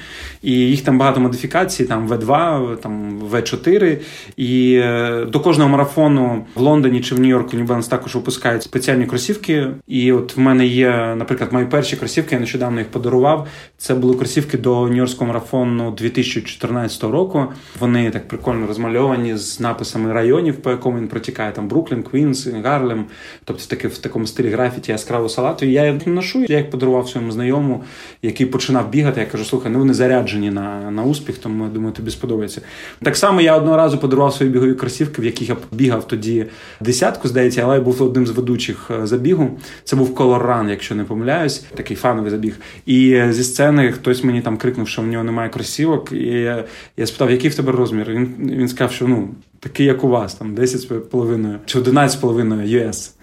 і 0.43 0.53
їх 0.53 0.83
там 0.83 0.99
багато 0.99 1.21
модифікацій. 1.21 1.85
Там 1.85 2.09
V2, 2.09 2.77
там 2.77 3.21
V4. 3.33 3.99
І 4.37 4.75
е, 4.75 5.25
до 5.29 5.41
кожного 5.41 5.71
марафону 5.71 6.47
в 6.55 6.61
Лондоні 6.61 7.01
чи 7.01 7.15
в 7.15 7.19
Нью-Йорку 7.19 7.57
New 7.57 7.67
Balance 7.67 7.91
також 7.91 8.15
випускають 8.15 8.63
спеціальні 8.63 9.07
кросівки. 9.07 9.67
І 9.87 10.13
от 10.13 10.37
в 10.37 10.41
мене 10.41 10.67
є, 10.67 11.15
наприклад, 11.17 11.53
мої 11.53 11.67
перші 11.67 11.97
кросівки, 11.97 12.35
я 12.35 12.41
нещодавно 12.41 12.79
їх 12.79 12.89
подарував. 12.89 13.49
Це 13.79 13.95
були 13.95 14.17
кросівки 14.17 14.59
до 14.59 14.83
Нью-Йоркського 14.89 15.27
марафону 15.27 15.91
2014 15.91 17.03
року. 17.03 17.47
Вони 17.81 18.11
так 18.11 18.29
прикольно 18.29 18.67
розмальовані 18.67 19.37
з 19.37 19.61
написами 19.61 20.13
районів, 20.13 20.57
по 20.57 20.71
якому 20.71 20.99
він 20.99 21.09
протікає 21.09 21.53
там 21.53 21.69
Бруклін, 21.69 21.96
Квінс, 22.03 22.47
Гарлем, 22.47 23.05
тобто 23.45 23.65
таки 23.67 23.88
в 23.88 23.99
такому 23.99 24.26
стилі 24.26 24.50
графіті 24.50 24.93
яскраво 24.93 25.29
салатові. 25.28 25.66
І 25.67 25.73
я 25.73 25.93
їх 25.93 26.07
ношу. 26.07 26.45
Я 26.49 26.59
їх 26.59 26.71
подарував 26.71 27.09
своєму 27.09 27.33
знайомому, 27.33 27.85
який 28.23 28.47
починав 28.47 28.91
бігати. 28.91 29.21
Я 29.21 29.26
кажу, 29.26 29.45
слухай, 29.45 29.73
ну 29.73 29.79
вони 29.79 29.95
заряджені 29.95 30.50
на 30.50 30.91
на 30.91 31.03
успіх, 31.03 31.38
тому 31.38 31.65
я 31.65 31.71
думаю, 31.71 31.93
тобі 31.93 32.11
сподобається. 32.11 32.61
Так 33.03 33.17
само 33.17 33.41
я 33.41 33.57
одного 33.57 33.76
разу 33.76 33.99
подарував 33.99 34.35
свої 34.35 34.53
бігові 34.53 34.75
кросівки, 34.75 35.23
в 35.23 35.25
яких 35.25 35.49
я 35.49 35.57
бігав 35.73 36.09
тоді 36.09 36.47
десятку, 36.81 37.29
здається, 37.29 37.62
але 37.62 37.75
я 37.75 37.81
був 37.81 38.03
одним 38.03 38.26
з 38.26 38.31
ведучих 38.31 38.91
е, 38.91 39.07
забігу. 39.07 39.59
Це 39.85 39.97
був 39.97 40.15
Color 40.15 40.47
Run, 40.47 40.71
якщо 40.71 40.95
не 40.95 41.05
помиляюсь, 41.05 41.59
такий 41.59 41.97
фановий 41.97 42.31
забіг. 42.31 42.57
І 42.87 43.23
зі 43.31 43.45
сцени 43.45 43.93
хтось 43.93 44.25
мені 44.25 44.41
там 44.41 44.57
крикнув, 44.57 44.88
що 44.88 45.03
в 45.03 45.07
нього 45.07 45.25
немає 45.25 45.49
кросівок. 45.49 46.12
І 46.12 46.55
я 46.97 47.07
спитав, 47.07 47.31
який 47.31 47.50
в 47.50 47.55
тебе 47.55 47.73
розмір? 47.73 48.11
Він 48.11 48.35
він 48.38 48.69
сказав, 48.69 48.93
що 48.93 49.09
ну 49.09 49.29
такий, 49.61 49.87
як 49.87 50.05
у 50.05 50.09
вас, 50.09 50.35
там 50.35 50.55
10,5 50.55 51.59
чи 51.67 51.81
11,5 51.81 52.67
US. 52.67 53.15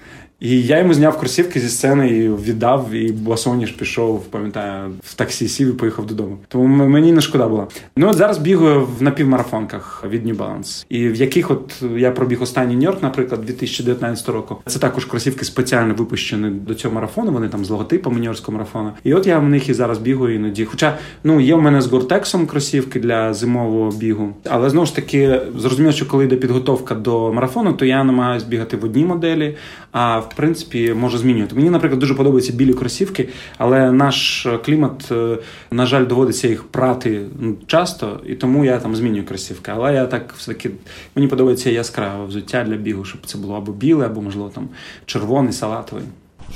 І 0.44 0.62
я 0.62 0.80
йому 0.80 0.94
зняв 0.94 1.20
кросівки 1.20 1.60
зі 1.60 1.70
сцени 1.70 2.10
і 2.10 2.30
віддав, 2.30 2.92
і 2.92 3.12
Басоніш 3.12 3.72
пішов, 3.72 4.26
пам'ятаю, 4.26 4.92
в 5.04 5.14
таксі 5.14 5.48
сів 5.48 5.70
і 5.70 5.72
поїхав 5.74 6.06
додому. 6.06 6.38
Тому 6.48 6.88
мені 6.88 7.12
не 7.12 7.22
шкода 7.22 7.48
була. 7.48 7.68
Ну 7.98 8.10
от 8.10 8.16
зараз 8.16 8.38
бігаю 8.38 8.88
в 9.00 9.04
напівмарафонках 9.04 10.04
від 10.10 10.28
New 10.28 10.38
Balance. 10.38 10.86
І 10.90 11.08
в 11.08 11.16
яких 11.16 11.52
от 11.52 11.84
я 11.98 12.12
пробіг 12.12 12.42
останній 12.42 12.76
Нью-Йорк, 12.76 12.98
наприклад, 13.02 13.46
2019 13.46 14.30
року. 14.30 14.58
Це 14.66 14.80
також 14.80 15.06
кросівки 15.06 15.46
спеціально 15.46 15.94
випущені 15.94 16.50
до 16.50 16.76
цього 16.76 16.96
марафону. 16.96 17.32
Вони 17.32 17.48
там 17.48 17.66
з 17.66 17.70
логотипом 17.70 18.18
Нью-Йоркського 18.18 18.52
марафону. 18.52 18.92
І 19.04 19.14
от 19.14 19.28
я 19.28 19.40
в 19.40 19.50
них 19.50 19.70
і 19.70 19.74
зараз 19.74 19.98
бігаю 19.98 20.36
іноді. 20.36 20.66
Хоча 20.66 20.98
ну 21.24 21.40
є 21.40 21.56
в 21.56 21.62
мене 21.62 21.82
з 21.82 21.88
Гортексом 21.88 22.48
кросівки 22.48 23.00
для 23.00 23.34
зимового 23.34 23.92
бігу. 23.92 24.34
Але 24.50 24.70
знову 24.70 24.86
ж 24.86 24.96
таки 24.96 25.42
зрозуміло, 25.58 25.94
що 25.94 26.08
коли 26.08 26.24
йде 26.24 26.36
підготовка 26.36 26.96
до 26.96 27.34
марафону, 27.34 27.74
то 27.74 27.86
я 27.86 28.04
намагаюся 28.04 28.46
бігати 28.46 28.78
в 28.78 28.86
одній 28.86 29.06
моделі. 29.06 29.56
А 29.92 30.20
в 30.20 30.33
принципі 30.36 30.94
можу 30.94 31.18
змінювати. 31.18 31.56
Мені, 31.56 31.70
наприклад, 31.70 32.00
дуже 32.00 32.14
подобаються 32.14 32.54
білі 32.54 32.74
кросівки, 32.74 33.30
але 33.58 33.92
наш 33.92 34.48
клімат, 34.66 35.12
е, 35.12 35.38
на 35.72 35.86
жаль, 35.86 36.08
доводиться 36.08 36.48
їх 36.48 36.64
прати 36.64 37.22
ну, 37.40 37.56
часто, 37.68 38.20
і 38.26 38.36
тому 38.36 38.66
я 38.66 38.78
там 38.78 38.96
змінюю 38.96 39.26
кросівки. 39.26 39.72
Але 39.76 39.94
я 39.94 40.06
так 40.06 40.34
все-таки 40.38 40.70
мені 41.16 41.28
подобається 41.28 41.70
яскраве 41.70 42.26
взуття 42.26 42.64
для 42.64 42.76
бігу, 42.76 43.06
щоб 43.06 43.26
це 43.26 43.38
було 43.38 43.56
або 43.56 43.72
біле, 43.72 44.06
або 44.06 44.22
можливо 44.22 44.50
там 44.50 44.70
червоний, 45.06 45.54
салатовий. 45.54 46.06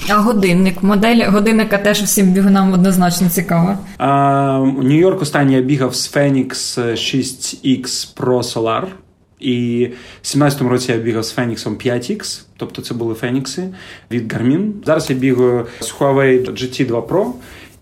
А 0.10 0.16
годинник, 0.18 0.84
модель 0.84 1.32
годинника 1.32 1.78
теж 1.78 2.02
всім 2.02 2.32
бігунам 2.32 2.74
однозначно 2.74 3.30
цікава. 3.30 3.78
Нью-Йорк 4.84 5.22
останній 5.22 5.54
я 5.54 5.62
бігав 5.62 5.96
з 5.96 6.16
Phoenix 6.16 6.80
6X 6.92 8.16
Pro 8.18 8.54
Solar. 8.54 8.84
І 9.40 9.88
в 10.22 10.26
17-му 10.26 10.70
році 10.70 10.92
я 10.92 10.98
бігав 10.98 11.24
з 11.24 11.32
Феніксом 11.32 11.76
5X, 11.76 12.42
тобто 12.58 12.82
це 12.82 12.94
були 12.94 13.16
Фенікси 13.16 13.70
від 14.12 14.34
Garmin. 14.34 14.72
Зараз 14.86 15.10
я 15.10 15.16
бігаю 15.16 15.66
з 15.80 15.94
Huawei 15.94 16.52
GT2 16.52 17.08
Pro. 17.08 17.32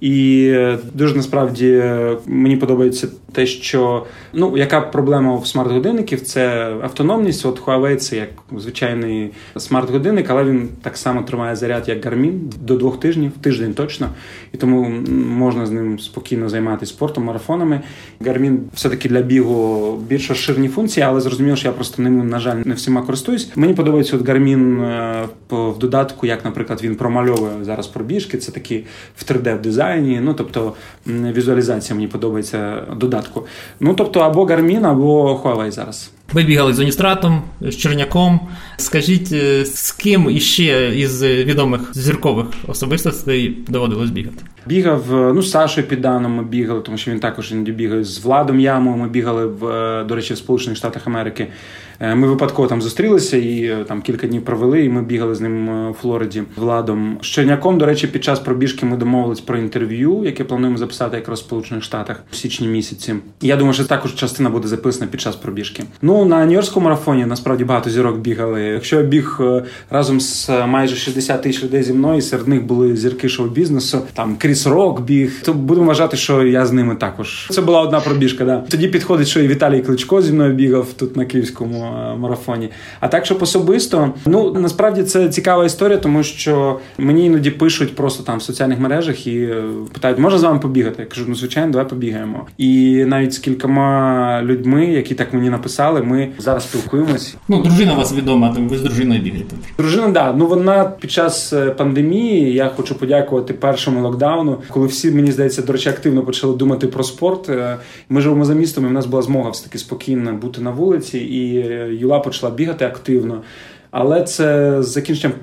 І 0.02 0.54
дуже 0.94 1.16
насправді 1.16 1.84
мені 2.26 2.58
подобається 2.58 3.08
те, 3.36 3.46
що 3.46 4.06
ну 4.34 4.58
яка 4.58 4.82
проблема 4.82 5.36
в 5.36 5.48
смарт-годинників, 5.48 6.22
це 6.22 6.74
автономність. 6.84 7.46
От 7.46 7.62
Huawei 7.66 7.96
це 7.96 8.16
як 8.16 8.30
звичайний 8.58 9.32
смарт-годинник, 9.56 10.26
але 10.30 10.44
він 10.44 10.70
так 10.82 10.98
само 10.98 11.22
тримає 11.22 11.56
заряд, 11.56 11.90
як 11.90 12.06
Garmin, 12.06 12.40
до 12.62 12.78
двох 12.78 13.00
тижнів, 13.00 13.32
тиждень 13.42 13.74
точно. 13.74 14.10
І 14.54 14.58
тому 14.58 14.90
можна 15.30 15.66
з 15.66 15.72
ним 15.72 16.00
спокійно 16.00 16.50
займатися 16.50 16.94
спортом, 16.94 17.24
марафонами. 17.24 17.82
Garmin 18.22 18.58
все-таки 18.74 19.10
для 19.10 19.22
бігу 19.22 19.98
більш 20.08 20.30
розширені 20.30 20.68
функції, 20.68 21.04
але 21.04 21.22
зрозуміло, 21.22 21.56
що 21.56 21.68
я 21.68 21.74
просто 21.74 22.02
ним, 22.02 22.30
на 22.30 22.40
жаль, 22.40 22.62
не 22.66 22.74
всіма 22.74 23.02
користуюсь. 23.02 23.52
Мені 23.56 23.74
подобається 23.74 24.16
от 24.16 24.22
Garmin 24.22 24.84
е, 24.84 25.28
в 25.50 25.78
додатку, 25.78 26.28
як, 26.28 26.46
наприклад, 26.46 26.84
він 26.84 26.96
промальовує 26.96 27.52
зараз 27.62 27.88
пробіжки. 27.88 28.38
Це 28.38 28.52
такі 28.52 28.84
в 29.18 29.24
3D 29.24 29.58
в 29.58 29.62
дизайні. 29.62 30.20
Ну 30.24 30.34
тобто 30.34 30.74
візуалізація 31.08 31.96
мені 31.96 32.08
подобається 32.08 32.84
додатку. 32.96 33.25
Ну 33.80 33.94
тобто 33.94 34.20
або 34.20 34.46
Garmin, 34.46 34.86
або 34.88 35.42
Huawei 35.44 35.72
зараз. 35.72 36.12
Ви 36.34 36.44
бігали 36.44 36.74
з 36.74 36.80
Оністратом, 36.80 37.42
з 37.62 37.76
Черняком. 37.76 38.40
Скажіть, 38.78 39.32
е, 39.32 39.66
з 39.66 39.92
ким 39.92 40.30
іще 40.30 40.92
із 40.96 41.24
відомих 41.24 41.92
зіркових 41.94 42.48
особистостей 42.68 43.58
доводилось 43.68 44.10
бігати? 44.10 44.44
Бігав 44.66 45.16
е, 45.16 45.34
ну 45.34 45.42
з 45.42 45.52
Сашою 45.52 45.88
Підданом 45.88 46.32
ми 46.32 46.44
бігали, 46.44 46.82
тому 46.82 46.98
що 46.98 47.12
він 47.12 47.20
також 47.20 47.52
іноді 47.52 47.72
бігає 47.72 48.04
з 48.04 48.20
Владом 48.20 48.60
Ямою. 48.60 48.98
Ми 48.98 49.10
бігали 49.10 49.46
в 49.46 49.66
е, 49.66 50.04
до 50.04 50.16
речі 50.16 50.34
в 50.34 50.38
Сполучених 50.38 50.78
Штатах 50.78 51.08
Америки. 51.08 51.48
Ми 52.00 52.28
випадково 52.28 52.68
там 52.68 52.82
зустрілися 52.82 53.38
і 53.38 53.76
там 53.88 54.02
кілька 54.02 54.28
днів 54.28 54.46
провели. 54.46 54.86
І 54.86 54.90
ми 54.90 55.02
бігали 55.02 55.36
з 55.36 55.42
ним 55.42 55.70
у 55.90 55.94
Флориді 55.94 56.44
Владом. 56.56 57.18
З 57.22 57.58
до 57.64 57.86
речі, 57.86 58.08
під 58.08 58.24
час 58.24 58.40
пробіжки 58.40 58.86
ми 58.86 58.98
домовились 58.98 59.42
про 59.42 59.58
інтерв'ю, 59.58 60.22
яке 60.26 60.44
плануємо 60.44 60.78
записати 60.78 61.18
якраз 61.18 61.40
в 61.40 61.44
Сполучених 61.44 61.84
Штатах 61.84 62.24
в 62.32 62.36
січні 62.36 62.68
місяці. 62.68 63.16
Я 63.42 63.56
думаю, 63.56 63.74
що 63.74 63.86
також 63.86 64.16
частина 64.16 64.50
буде 64.50 64.68
записана 64.68 65.08
під 65.12 65.22
час 65.22 65.36
пробіжки. 65.36 65.84
Ну 66.02 66.26
на 66.26 66.46
Нью-Йоркському 66.46 66.80
марафоні 66.80 67.26
насправді 67.26 67.64
багато 67.64 67.90
зірок 67.90 68.18
бігали. 68.18 68.62
Якщо 68.62 68.96
я 68.96 69.04
біг 69.04 69.38
е, 69.40 69.64
разом 69.90 70.22
з 70.22 70.50
е, 70.50 70.66
майже 70.66 70.96
60 70.96 71.42
тисяч 71.42 71.64
людей 71.64 71.84
зі 71.84 71.94
мною, 71.94 72.22
серед 72.22 72.48
них 72.48 72.66
були 72.66 72.96
зірки 72.96 73.30
шоу-бізнесу, 73.30 74.02
там 74.14 74.36
Кріс 74.36 74.55
Рок 74.66 75.02
біг, 75.02 75.42
то 75.42 75.54
будемо 75.54 75.88
вважати, 75.88 76.18
що 76.18 76.44
я 76.44 76.66
з 76.66 76.72
ними 76.72 76.96
також. 76.96 77.48
Це 77.52 77.62
була 77.62 77.82
одна 77.82 78.00
пробіжка. 78.00 78.46
Да. 78.46 78.64
Тоді 78.70 78.88
підходить, 78.88 79.28
що 79.28 79.42
і 79.42 79.48
Віталій 79.48 79.82
Кличко 79.82 80.22
зі 80.22 80.34
мною 80.34 80.54
бігав 80.54 80.88
тут 80.94 81.18
на 81.18 81.26
київському 81.26 81.86
е, 81.86 82.16
марафоні. 82.18 82.70
А 83.00 83.08
так, 83.08 83.26
щоб 83.26 83.44
особисто, 83.44 84.14
ну 84.26 84.54
насправді 84.54 85.04
це 85.04 85.30
цікава 85.30 85.66
історія, 85.66 85.98
тому 85.98 86.24
що 86.24 86.80
мені 86.98 87.26
іноді 87.26 87.52
пишуть 87.52 87.96
просто 87.96 88.24
там 88.24 88.38
в 88.38 88.42
соціальних 88.42 88.80
мережах 88.80 89.28
і 89.28 89.50
питають, 89.94 90.20
можна 90.20 90.40
з 90.40 90.44
вами 90.44 90.60
побігати? 90.60 90.96
Я 91.02 91.06
кажу, 91.06 91.26
ну 91.28 91.36
звичайно, 91.36 91.72
давай 91.72 91.90
побігаємо. 91.90 92.48
І 92.58 93.06
навіть 93.06 93.34
з 93.34 93.38
кількома 93.40 94.42
людьми, 94.44 94.86
які 94.86 95.16
так 95.16 95.34
мені 95.34 95.50
написали, 95.50 96.02
ми 96.02 96.30
зараз 96.38 96.64
спілкуємось. 96.64 97.36
Ну, 97.48 97.62
дружина 97.62 97.94
у 97.94 97.98
вас 97.98 98.14
відома, 98.14 98.54
там 98.54 98.70
ви 98.70 98.78
з 98.78 98.82
дружиною 98.82 99.22
бігаєте. 99.22 99.56
Дружина, 99.78 100.08
да. 100.08 100.34
Ну 100.34 100.48
вона 100.48 100.84
під 101.00 101.12
час 101.12 101.54
е, 101.54 101.70
пандемії. 101.70 102.54
Я 102.54 102.72
хочу 102.76 102.96
подякувати 102.96 103.54
першому 103.54 104.02
локдауну, 104.02 104.45
коли 104.70 104.88
всі 104.88 105.12
мені 105.12 105.32
здається, 105.32 105.62
до 105.62 105.74
речі, 105.74 105.90
активно 105.90 106.24
почали 106.24 106.58
думати 106.58 106.88
про 106.88 107.04
спорт. 107.04 107.50
Е, 107.50 107.78
ми 108.10 108.22
живемо 108.22 108.46
за 108.46 108.54
містом, 108.54 108.86
і 108.86 108.88
в 108.88 108.92
нас 108.92 109.06
була 109.06 109.22
змога 109.22 109.50
все 109.50 109.64
таки 109.64 109.78
спокійно 109.78 110.34
бути 110.34 110.62
на 110.62 110.72
вулиці, 110.72 111.18
і 111.20 111.58
е, 111.58 111.94
Юла 111.94 112.20
почала 112.20 112.52
бігати 112.52 112.86
активно. 112.86 113.42
Але 113.92 114.24
це 114.24 114.78
з 114.84 114.88
закінченням 114.88 115.38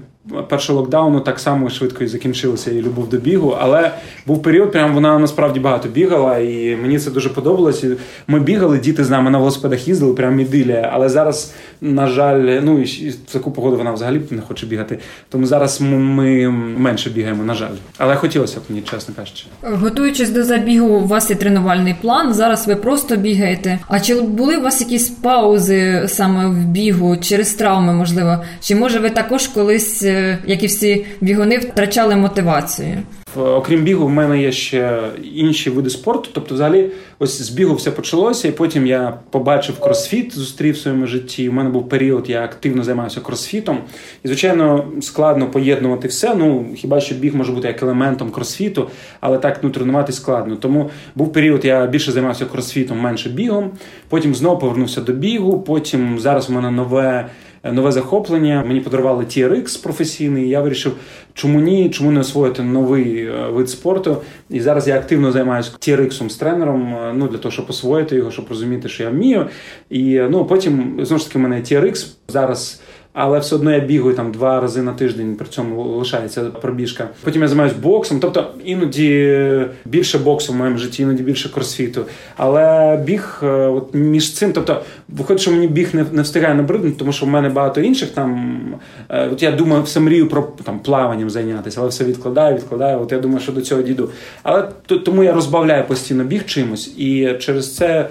першого 0.48 0.80
локдауну 0.80 1.20
так 1.20 1.38
само 1.38 1.70
швидко 1.70 2.04
і 2.04 2.06
закінчилася 2.06 2.70
і 2.70 2.82
любов 2.82 3.08
до 3.08 3.16
бігу. 3.16 3.56
Але 3.60 3.90
був 4.26 4.42
період, 4.42 4.72
прям 4.72 4.94
вона 4.94 5.18
насправді 5.18 5.60
багато 5.60 5.88
бігала, 5.88 6.38
і 6.38 6.76
мені 6.82 6.98
це 6.98 7.10
дуже 7.10 7.28
подобалось. 7.28 7.84
Ми 8.26 8.40
бігали, 8.40 8.78
діти 8.78 9.04
з 9.04 9.10
нами 9.10 9.30
на 9.30 9.38
велосипедах 9.38 9.88
їздили, 9.88 10.14
прям 10.14 10.40
ідилія. 10.40 10.90
Але 10.92 11.08
зараз, 11.08 11.54
на 11.80 12.06
жаль, 12.06 12.60
ну 12.62 12.82
і 12.82 13.08
в 13.10 13.32
таку 13.32 13.50
погоду 13.50 13.76
вона 13.76 13.92
взагалі 13.92 14.20
не 14.30 14.42
хоче 14.42 14.66
бігати. 14.66 14.98
Тому 15.28 15.46
зараз 15.46 15.80
ми 15.80 16.50
менше 16.78 17.10
бігаємо, 17.10 17.44
на 17.44 17.54
жаль. 17.54 17.74
Але 17.98 18.16
хотілося 18.16 18.60
б 18.60 18.62
мені, 18.68 18.82
чесно 18.82 19.14
кажучи. 19.14 19.44
Готуючись 19.62 20.30
до 20.30 20.44
забігу, 20.44 20.88
у 20.88 21.06
вас 21.06 21.30
є 21.30 21.36
тренувальний 21.36 21.94
план. 22.00 22.34
Зараз 22.34 22.66
ви 22.66 22.76
просто 22.76 23.16
бігаєте. 23.16 23.78
А 23.88 24.00
чи 24.00 24.20
були 24.20 24.56
у 24.56 24.62
вас 24.62 24.80
якісь 24.80 25.08
паузи 25.08 26.04
саме 26.08 26.46
в 26.46 26.64
бігу 26.64 27.16
через 27.16 27.54
травми, 27.54 27.92
можливо? 27.92 28.44
Чи 28.60 28.74
може 28.74 28.98
ви 28.98 29.10
також 29.10 29.48
колись, 29.48 30.04
як 30.46 30.62
і 30.62 30.66
всі 30.66 31.06
бігуни, 31.20 31.58
втрачали 31.58 32.16
мотивацію? 32.16 32.98
Окрім 33.36 33.82
бігу, 33.82 34.06
в 34.06 34.10
мене 34.10 34.42
є 34.42 34.52
ще 34.52 34.98
інші 35.34 35.70
види 35.70 35.90
спорту. 35.90 36.28
Тобто, 36.32 36.54
взагалі, 36.54 36.90
ось 37.18 37.42
з 37.42 37.50
бігу 37.50 37.74
все 37.74 37.90
почалося, 37.90 38.48
і 38.48 38.52
потім 38.52 38.86
я 38.86 39.18
побачив 39.30 39.80
кросфіт, 39.80 40.34
зустрів 40.34 40.74
в 40.74 40.78
своєму 40.78 41.06
житті. 41.06 41.48
У 41.48 41.52
мене 41.52 41.70
був 41.70 41.88
період, 41.88 42.30
я 42.30 42.44
активно 42.44 42.84
займався 42.84 43.20
кросфітом. 43.20 43.78
І, 44.24 44.28
звичайно, 44.28 44.84
складно 45.00 45.50
поєднувати 45.50 46.08
все. 46.08 46.34
Ну 46.34 46.66
хіба 46.76 47.00
що 47.00 47.14
біг 47.14 47.34
може 47.34 47.52
бути 47.52 47.68
як 47.68 47.82
елементом 47.82 48.30
кросфіту, 48.30 48.90
але 49.20 49.38
так 49.38 49.58
ну, 49.62 49.70
тренувати 49.70 50.12
складно. 50.12 50.56
Тому 50.56 50.90
був 51.14 51.32
період, 51.32 51.64
я 51.64 51.86
більше 51.86 52.12
займався 52.12 52.44
кросфітом, 52.44 52.98
менше 52.98 53.28
бігом. 53.28 53.70
Потім 54.08 54.34
знову 54.34 54.58
повернувся 54.58 55.00
до 55.00 55.12
бігу. 55.12 55.60
Потім 55.60 56.18
зараз 56.18 56.50
у 56.50 56.52
мене 56.52 56.70
нове 56.70 57.28
нове 57.64 57.92
захоплення. 57.92 58.64
Мені 58.66 58.80
подарували 58.80 59.24
TRX 59.24 59.82
професійний. 59.82 60.48
Я 60.48 60.60
вирішив, 60.60 60.92
чому 61.34 61.60
ні, 61.60 61.90
чому 61.90 62.10
не 62.10 62.20
освоїти 62.20 62.62
новий 62.62 63.26
е, 63.26 63.48
вид 63.50 63.70
спорту. 63.70 64.16
І 64.50 64.60
зараз 64.60 64.88
я 64.88 64.96
активно 64.96 65.32
займаюся 65.32 65.72
TRX 65.80 66.28
з 66.28 66.36
тренером. 66.36 66.94
Е, 66.94 67.12
ну 67.14 67.28
для 67.28 67.38
того, 67.38 67.52
щоб 67.52 67.66
освоїти 67.68 68.16
його, 68.16 68.30
щоб 68.30 68.46
розуміти, 68.48 68.88
що 68.88 69.02
я 69.02 69.10
вмію. 69.10 69.46
І 69.90 70.20
ну 70.30 70.44
потім 70.44 70.98
знову 71.02 71.18
ж 71.18 71.26
таки 71.26 71.38
в 71.38 71.42
мене 71.42 71.56
TRX 71.56 72.06
зараз 72.28 72.80
але 73.12 73.38
все 73.38 73.54
одно 73.54 73.72
я 73.72 73.80
бігаю 73.80 74.14
там 74.14 74.32
два 74.32 74.60
рази 74.60 74.82
на 74.82 74.92
тиждень, 74.92 75.36
при 75.36 75.46
цьому 75.46 75.82
лишається 75.82 76.42
пробіжка. 76.42 77.08
Потім 77.24 77.42
я 77.42 77.48
займаюся 77.48 77.76
боксом, 77.82 78.20
тобто 78.20 78.50
іноді 78.64 79.40
більше 79.84 80.18
боксу 80.18 80.52
в 80.52 80.56
моєму 80.56 80.78
житті, 80.78 81.02
іноді 81.02 81.22
більше 81.22 81.48
кросфіту. 81.48 82.04
Але 82.36 82.96
біг 82.96 83.40
е, 83.42 83.46
от 83.46 83.94
між 83.94 84.32
цим, 84.32 84.52
тобто, 84.52 84.82
виходить, 85.08 85.42
що 85.42 85.50
мені 85.50 85.66
біг 85.66 85.88
не 85.92 86.04
не 86.12 86.22
встигає 86.22 86.54
набриднути, 86.54 86.96
тому 86.98 87.12
що 87.12 87.26
в 87.26 87.28
мене 87.28 87.48
багато 87.48 87.80
інших 87.80 88.10
там. 88.10 88.60
Е, 89.08 89.28
от 89.32 89.42
я 89.42 89.52
думаю, 89.52 89.82
все 89.82 90.00
мрію 90.00 90.28
про 90.28 90.42
там 90.64 90.78
плаванням 90.78 91.30
зайнятися, 91.30 91.80
але 91.80 91.88
все 91.88 92.04
відкладаю, 92.04 92.56
відкладаю. 92.56 93.00
От 93.00 93.12
я 93.12 93.18
думаю, 93.18 93.40
що 93.40 93.52
до 93.52 93.60
цього 93.60 93.82
дійду. 93.82 94.10
Але 94.42 94.68
тому 94.86 95.24
я 95.24 95.32
розбавляю 95.32 95.84
постійно 95.84 96.24
біг 96.24 96.46
чимось, 96.46 96.98
і 96.98 97.36
через 97.40 97.76
це 97.76 98.08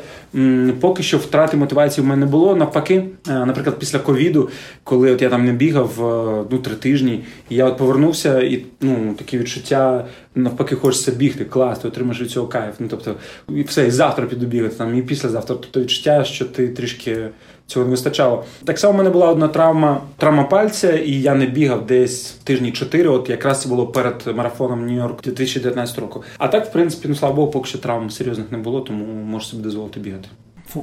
поки 0.80 1.04
що 1.04 1.18
втрати 1.18 1.58
мотивації 1.58 2.06
в 2.06 2.08
мене 2.08 2.26
не 2.26 2.32
було. 2.32 2.56
Навпаки, 2.56 3.04
е, 3.30 3.46
наприклад, 3.46 3.80
після 3.80 4.00
ковіду, 4.00 4.50
коли 4.84 5.12
от 5.12 5.22
я 5.22 5.30
там 5.30 5.46
не 5.46 5.54
бігав 5.54 6.06
е, 6.06 6.46
ну, 6.52 6.58
три 6.58 6.76
тижні, 6.76 7.24
і 7.50 7.56
я 7.56 7.66
от 7.66 7.78
повернувся, 7.78 8.42
і 8.42 8.66
ну 8.82 9.16
такі 9.18 9.38
відчуття 9.38 10.06
навпаки, 10.36 10.76
хочеться 10.76 11.12
бігти, 11.12 11.46
клас, 11.46 11.80
ти 11.80 11.88
отримаєш 11.88 12.22
від 12.22 12.32
цього 12.32 12.48
кайф. 12.48 12.76
Ну 12.80 12.88
тобто, 12.90 13.16
і 13.50 13.62
все, 13.62 13.88
і 13.88 13.92
завтра 13.92 14.26
піду 14.26 14.46
бігати 14.46 14.76
там, 14.76 14.98
і 14.98 15.02
післязавтра. 15.02 15.56
Тобто 15.56 15.82
відчуття, 15.82 16.24
що 16.24 16.46
ти 16.46 16.68
трішки. 16.68 17.30
Цього 17.72 17.86
не 17.86 17.92
вистачало. 17.92 18.44
Так 18.66 18.80
само 18.80 18.94
в 18.94 18.98
мене 18.98 19.10
була 19.10 19.28
одна 19.28 19.48
травма 19.48 20.02
травма 20.18 20.44
пальця, 20.44 20.98
і 20.98 21.12
я 21.12 21.36
не 21.36 21.46
бігав 21.46 21.86
десь 21.86 22.32
тижні 22.32 22.72
чотири. 22.72 23.10
От 23.10 23.30
якраз 23.30 23.62
це 23.62 23.70
було 23.70 23.88
перед 23.88 24.28
марафоном 24.36 24.86
Нью-Йорк 24.88 25.24
2019 25.24 26.00
року. 26.00 26.24
А 26.38 26.48
так, 26.48 26.66
в 26.66 26.72
принципі, 26.72 27.08
ну 27.08 27.16
слава 27.16 27.36
Богу, 27.36 27.52
поки 27.52 27.70
що 27.70 27.78
травм 27.78 28.10
серйозних 28.10 28.52
не 28.52 28.58
було, 28.58 28.82
тому 28.82 29.06
можу 29.06 29.46
собі 29.46 29.64
дозволити 29.64 30.00
бігати. 30.00 30.28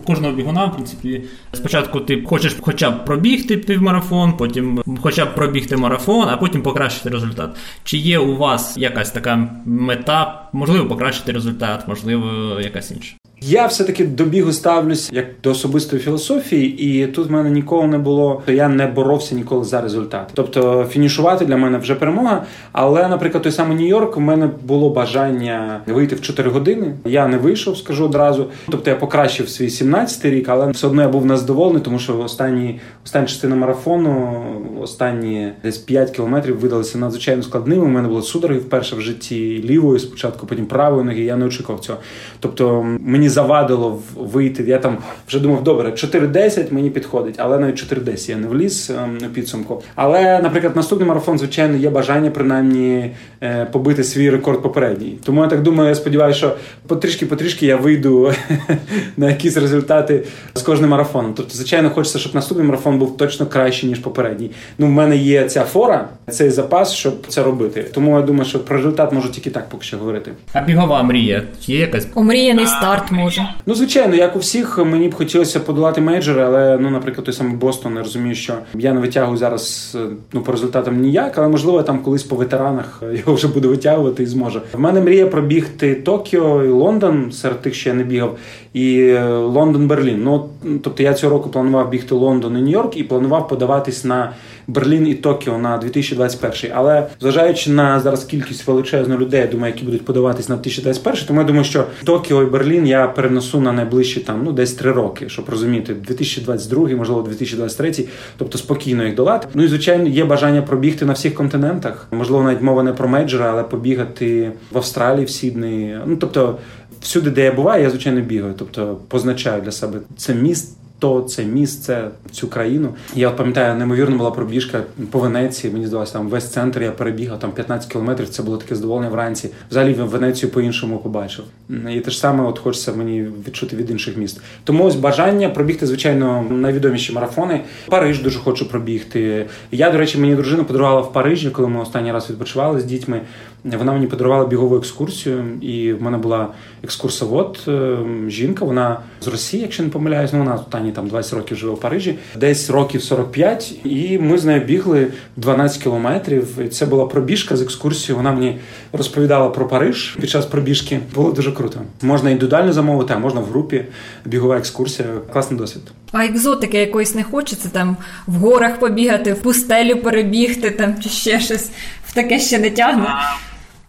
Кожного 0.07 0.35
бігуна, 0.35 0.65
в 0.65 0.73
принципі, 0.73 1.25
спочатку 1.53 2.01
ти 2.01 2.23
хочеш 2.23 2.57
хоча 2.61 2.91
б 2.91 3.05
пробігти 3.05 3.57
півмарафон, 3.57 4.33
потім 4.33 4.83
хоча 5.03 5.25
б 5.25 5.35
пробігти 5.35 5.77
марафон, 5.77 6.29
а 6.29 6.37
потім 6.37 6.63
покращити 6.63 7.09
результат. 7.09 7.57
Чи 7.85 7.97
є 7.97 8.19
у 8.19 8.37
вас 8.37 8.77
якась 8.77 9.11
така 9.11 9.49
мета, 9.65 10.49
можливо, 10.53 10.89
покращити 10.89 11.33
результат, 11.33 11.89
можливо, 11.89 12.61
якась 12.61 12.91
інша? 12.91 13.18
Я 13.41 13.67
все-таки 13.67 14.05
до 14.05 14.25
бігу 14.25 14.53
ставлюсь 14.53 15.13
як 15.13 15.27
до 15.43 15.51
особистої 15.51 16.03
філософії, 16.03 16.79
і 16.79 17.07
тут 17.07 17.29
в 17.29 17.31
мене 17.31 17.51
ніколи 17.51 17.87
не 17.87 17.99
було. 17.99 18.43
то 18.47 18.53
Я 18.53 18.69
не 18.69 18.87
боровся 18.87 19.35
ніколи 19.35 19.65
за 19.65 19.81
результат. 19.81 20.31
Тобто 20.35 20.87
фінішувати 20.91 21.45
для 21.45 21.57
мене 21.57 21.79
вже 21.79 21.95
перемога. 21.95 22.45
Але, 22.73 23.09
наприклад, 23.09 23.43
той 23.43 23.53
самий 23.53 23.79
Нью-Йорк, 23.79 24.17
у 24.17 24.21
мене 24.21 24.51
було 24.65 24.91
бажання 24.91 25.81
вийти 25.87 26.15
в 26.15 26.21
4 26.21 26.51
години. 26.51 26.95
Я 27.05 27.29
не 27.29 27.39
вийшов, 27.39 27.79
скажу 27.79 28.05
одразу. 28.05 28.47
Тобто 28.69 28.91
я 28.91 28.97
покращив 28.97 29.49
свій 29.49 29.69
17-й 29.69 30.31
рік, 30.31 30.49
але 30.49 30.71
все 30.71 30.87
одно 30.87 31.03
я 31.03 31.09
був 31.09 31.27
незадоволений, 31.27 31.83
тому 31.83 31.99
що 31.99 32.19
останні 32.19 32.81
остання 33.05 33.27
частина 33.27 33.57
марафону, 33.57 34.45
останні 34.83 35.53
десь 35.63 35.79
5 35.79 36.11
кілометрів 36.11 36.61
видалися 36.61 36.99
надзвичайно 36.99 37.43
складними. 37.43 37.85
У 37.85 37.89
мене 37.89 38.09
були 38.09 38.23
судороги 38.23 38.61
вперше 38.61 38.97
в 38.97 39.01
житті 39.01 39.65
лівої, 39.65 40.01
спочатку, 40.01 40.47
потім 40.47 40.67
правої 40.67 41.05
ноги. 41.05 41.21
Я 41.21 41.37
не 41.37 41.47
очікував 41.47 41.81
цього. 41.81 41.99
Тобто 42.41 42.87
мені 43.01 43.28
завадило 43.29 43.99
вийти. 44.17 44.65
Я 44.67 44.79
там 44.79 44.99
вже 45.29 45.41
думав, 45.41 45.65
добре, 45.65 45.91
4-10 45.91 46.73
мені 46.73 46.91
підходить, 46.91 47.35
але 47.39 47.59
навіть 47.59 47.93
4-10 47.93 48.31
я 48.31 48.37
не 48.37 48.47
вліз 48.47 48.91
ем, 48.91 49.19
на 49.19 49.29
підсумку. 49.29 49.83
Але, 49.95 50.43
наприклад, 50.43 50.77
наступний 50.77 51.09
марафон, 51.09 51.39
звичайно, 51.39 51.77
є 51.77 51.91
бажання 51.91 52.31
принаймні 52.31 53.11
е, 53.43 53.65
побити 53.73 54.05
свій 54.05 54.31
рекорд 54.31 54.63
попередній. 54.63 55.19
Тому 55.25 55.43
я 55.43 55.49
так 55.49 55.63
думаю, 55.63 55.89
я 55.89 55.95
сподіваюся, 55.95 56.39
що 56.39 56.57
потрішки-потрішки 56.89 57.67
я 57.67 57.77
вийду 57.77 58.33
на 59.17 59.29
якісь 59.29 59.57
результати 59.57 60.25
з 60.55 60.63
кожним 60.63 60.91
марафоном. 60.91 61.33
Тобто, 61.37 61.55
звичайно, 61.55 61.91
хочеться, 61.91 62.19
щоб 62.19 62.35
наступний 62.35 62.67
марафон 62.67 62.99
був 62.99 63.17
точно 63.17 63.47
кращий, 63.47 63.89
ніж 63.89 63.99
попередній. 63.99 64.51
Ну, 64.79 64.87
в 64.87 64.91
мене 64.91 65.17
є 65.17 65.49
ця 65.49 65.65
фора, 65.65 66.09
цей 66.31 66.51
запас, 66.51 66.93
щоб 66.93 67.27
це 67.29 67.43
робити. 67.43 67.85
Тому 67.95 68.17
я 68.17 68.23
думаю, 68.23 68.45
що 68.45 68.59
про 68.59 68.77
результат 68.77 69.13
можу 69.13 69.29
тільки 69.29 69.51
так 69.51 69.69
поки 69.69 69.85
що 69.85 69.99
говорити. 69.99 70.33
А 70.53 70.61
бігова 70.61 71.03
мрія 71.03 71.43
є 71.61 71.79
якась 71.79 72.09
омріяний 72.15 72.67
старт 72.67 73.13
може. 73.19 73.49
Ну, 73.67 73.75
звичайно, 73.75 74.15
як 74.15 74.37
у 74.37 74.39
всіх, 74.39 74.79
мені 74.79 75.09
б 75.09 75.15
хотілося 75.15 75.61
подолати 75.61 76.01
мейджори, 76.01 76.43
але 76.43 76.79
ну, 76.81 76.91
наприклад, 76.91 77.25
той 77.25 77.35
самий 77.35 77.57
Бостон, 77.57 77.97
я 77.97 78.03
розумію, 78.03 78.35
що 78.35 78.55
я 78.75 78.93
не 78.93 79.01
витягую 79.01 79.39
зараз 79.39 79.97
ну 80.33 80.41
по 80.41 80.53
результатам 80.53 81.01
ніяк, 81.01 81.39
але 81.39 81.49
можливо 81.49 81.83
там 81.83 81.99
колись 81.99 82.23
по 82.23 82.37
ветеранах 82.37 83.03
його 83.13 83.35
вже 83.35 83.49
буду 83.49 83.69
витягувати 83.69 84.23
і 84.23 84.27
зможу. 84.27 84.61
В 84.73 84.81
мене 84.81 85.01
мрія 85.01 85.27
пробігти 85.27 85.95
Токіо 85.95 86.65
і 86.65 86.69
Лондон 86.69 87.33
серед 87.33 87.63
тих, 87.63 87.75
що 87.75 87.89
я 87.89 87.95
не 87.95 88.05
бігав, 88.05 88.39
і 88.73 89.01
е, 89.01 89.29
Лондон-Берлін. 89.29 90.25
Ну 90.25 90.49
тобто 90.83 91.03
я 91.03 91.15
цього 91.15 91.33
року 91.33 91.51
планував 91.51 91.91
бігти 91.91 92.15
Лондон 92.15 92.59
і 92.59 92.61
Нью-Йорк 92.61 92.97
і 92.97 93.03
планував 93.03 93.49
подаватись 93.49 94.05
на 94.05 94.33
Берлін 94.69 95.09
і 95.09 95.15
Токіо 95.15 95.59
на 95.59 95.79
2021. 95.79 96.73
Але 96.75 97.07
зважаючи 97.21 97.71
на 97.71 98.01
зараз 98.01 98.25
кількість 98.25 98.67
величезну 98.67 99.19
людей, 99.19 99.41
я 99.41 99.47
думаю, 99.47 99.73
які 99.73 99.85
будуть 99.85 100.05
подаватись 100.05 100.49
на 100.49 100.55
2021, 100.55 101.27
тому 101.27 101.41
я 101.41 101.47
думаю, 101.47 101.65
що 101.65 101.85
Токіо 102.05 102.43
і 102.43 102.47
Берлін 102.47 102.87
я 102.87 103.09
перенесу 103.09 103.61
на 103.61 103.73
найближчі 103.73 104.21
там 104.21 104.43
ну 104.45 104.53
десь 104.53 104.73
три 104.73 104.93
роки, 104.93 105.29
щоб 105.29 105.49
розуміти, 105.49 105.95
2022, 105.95 106.89
можливо, 106.89 107.23
2023, 107.23 108.05
тобто 108.39 108.59
спокійно 108.59 109.05
їх 109.05 109.15
долати. 109.15 109.49
Ну 109.55 109.65
і 109.65 109.69
звичайно, 109.69 110.09
є 110.09 110.25
бажання 110.25 110.63
пробігти 110.63 111.05
на 111.05 111.13
всіх 111.13 111.35
континентах. 111.35 112.07
Можливо, 112.11 112.43
навіть 112.43 112.63
мова 112.63 112.83
не 112.83 112.93
про 112.93 113.09
мейджори, 113.09 113.45
але 113.45 113.63
побігати 113.63 114.53
в 114.73 114.77
Австралії, 114.77 115.25
в 115.25 115.31
Сіднеї. 115.31 115.99
Ну 116.07 116.17
тобто, 116.17 116.59
всюди, 117.01 117.31
де 117.31 117.45
я 117.45 117.53
буваю, 117.53 117.83
я 117.83 117.91
звичайно 117.91 118.21
бігаю, 118.21 118.55
тобто 118.59 118.99
позначаю 119.09 119.63
для 119.63 119.73
себе 119.73 119.99
це 120.17 120.35
міст 120.35 120.79
то 120.99 121.23
це 121.23 121.45
місце, 121.45 122.09
цю 122.31 122.49
країну. 122.49 122.95
Я 123.15 123.29
от 123.29 123.37
пам'ятаю, 123.37 123.75
неймовірно 123.75 124.17
була 124.17 124.31
пробіжка 124.31 124.83
по 125.11 125.19
Венеції. 125.19 125.73
Мені 125.73 125.87
здалося, 125.87 126.13
там 126.13 126.29
весь 126.29 126.49
центр 126.49 126.83
я 126.83 126.91
перебігав 126.91 127.39
там 127.39 127.53
15 127.53 127.93
кілометрів. 127.93 128.29
Це 128.29 128.43
було 128.43 128.57
таке 128.57 128.75
задоволення 128.75 129.09
вранці. 129.11 129.51
Взагалі 129.71 129.95
в 129.95 130.09
Венецію 130.09 130.53
по-іншому 130.53 130.99
побачив. 130.99 131.45
І 131.91 132.01
те 132.01 132.11
ж 132.11 132.19
саме, 132.19 132.45
от 132.45 132.59
хочеться 132.59 132.93
мені 132.93 133.27
відчути 133.49 133.77
від 133.77 133.91
інших 133.91 134.17
міст. 134.17 134.41
Тому 134.65 134.85
ось 134.85 134.97
бажання 134.97 135.49
пробігти, 135.49 135.87
звичайно, 135.87 136.45
найвідоміші 136.51 137.13
марафони. 137.13 137.61
Париж 137.89 138.23
дуже 138.23 138.39
хочу 138.39 138.69
пробігти. 138.69 139.47
Я, 139.73 139.91
до 139.91 139.99
речі, 139.99 140.19
мені 140.19 140.35
дружина 140.35 140.65
подарувала 140.65 141.01
в 141.01 141.13
Парижі, 141.13 141.51
коли 141.51 141.69
ми 141.69 141.81
останній 141.81 142.13
раз 142.13 142.31
відпочивали 142.31 142.81
з 142.81 142.85
дітьми. 142.85 143.21
Вона 143.65 143.93
мені 143.93 144.07
подарувала 144.07 144.47
бігову 144.47 144.77
екскурсію, 144.77 145.45
і 145.61 145.93
в 145.93 146.03
мене 146.03 146.19
була 146.19 146.49
екскурсовод, 146.85 147.61
ем, 147.69 148.31
жінка. 148.31 148.65
Вона 148.65 149.01
з 149.21 149.27
Росії, 149.27 149.63
якщо 149.63 149.83
не 149.83 149.89
помиляюсь, 149.89 150.33
ну 150.33 150.39
вона 150.39 150.53
тут 150.53 150.67
останні 150.67 150.93
там 150.93 151.09
20 151.09 151.33
років 151.33 151.57
живе 151.57 151.73
в 151.73 151.81
Парижі, 151.81 152.19
десь 152.37 152.71
років 152.71 153.03
45, 153.03 153.75
і 153.85 154.19
ми 154.19 154.39
з 154.39 154.45
нею 154.45 154.61
бігли 154.61 155.07
12 155.37 155.83
кілометрів. 155.83 156.59
І 156.67 156.69
Це 156.69 156.87
була 156.87 157.07
пробіжка 157.07 157.57
з 157.57 157.63
екскурсією. 157.63 158.17
Вона 158.17 158.33
мені 158.33 158.59
розповідала 158.93 159.49
про 159.49 159.69
Париж 159.69 160.17
під 160.21 160.31
час 160.31 160.47
пробіжки. 160.47 161.01
Було 161.15 161.33
дуже 161.33 161.53
круто. 161.53 161.81
Можна 162.03 162.31
індивідуально 162.31 162.73
замовити, 162.73 163.15
а 163.17 163.19
можна 163.19 163.41
в 163.41 163.45
групі. 163.45 163.85
Бігова 164.25 164.59
екскурсія. 164.59 165.09
Класний 165.33 165.61
досвід. 165.61 165.83
А 166.13 166.25
екзотики 166.25 166.79
якоїсь 166.79 167.15
не 167.15 167.23
хочеться 167.23 167.69
там 167.69 167.97
в 168.27 168.35
горах 168.35 168.79
побігати, 168.79 169.33
в 169.33 169.43
пустелю 169.43 169.97
перебігти 169.97 170.71
там 170.71 171.01
чи 171.03 171.09
ще 171.09 171.41
щось. 171.41 171.71
В 172.07 172.15
таке 172.15 172.39
ще 172.39 172.59
не 172.59 172.71
тягне. 172.71 173.09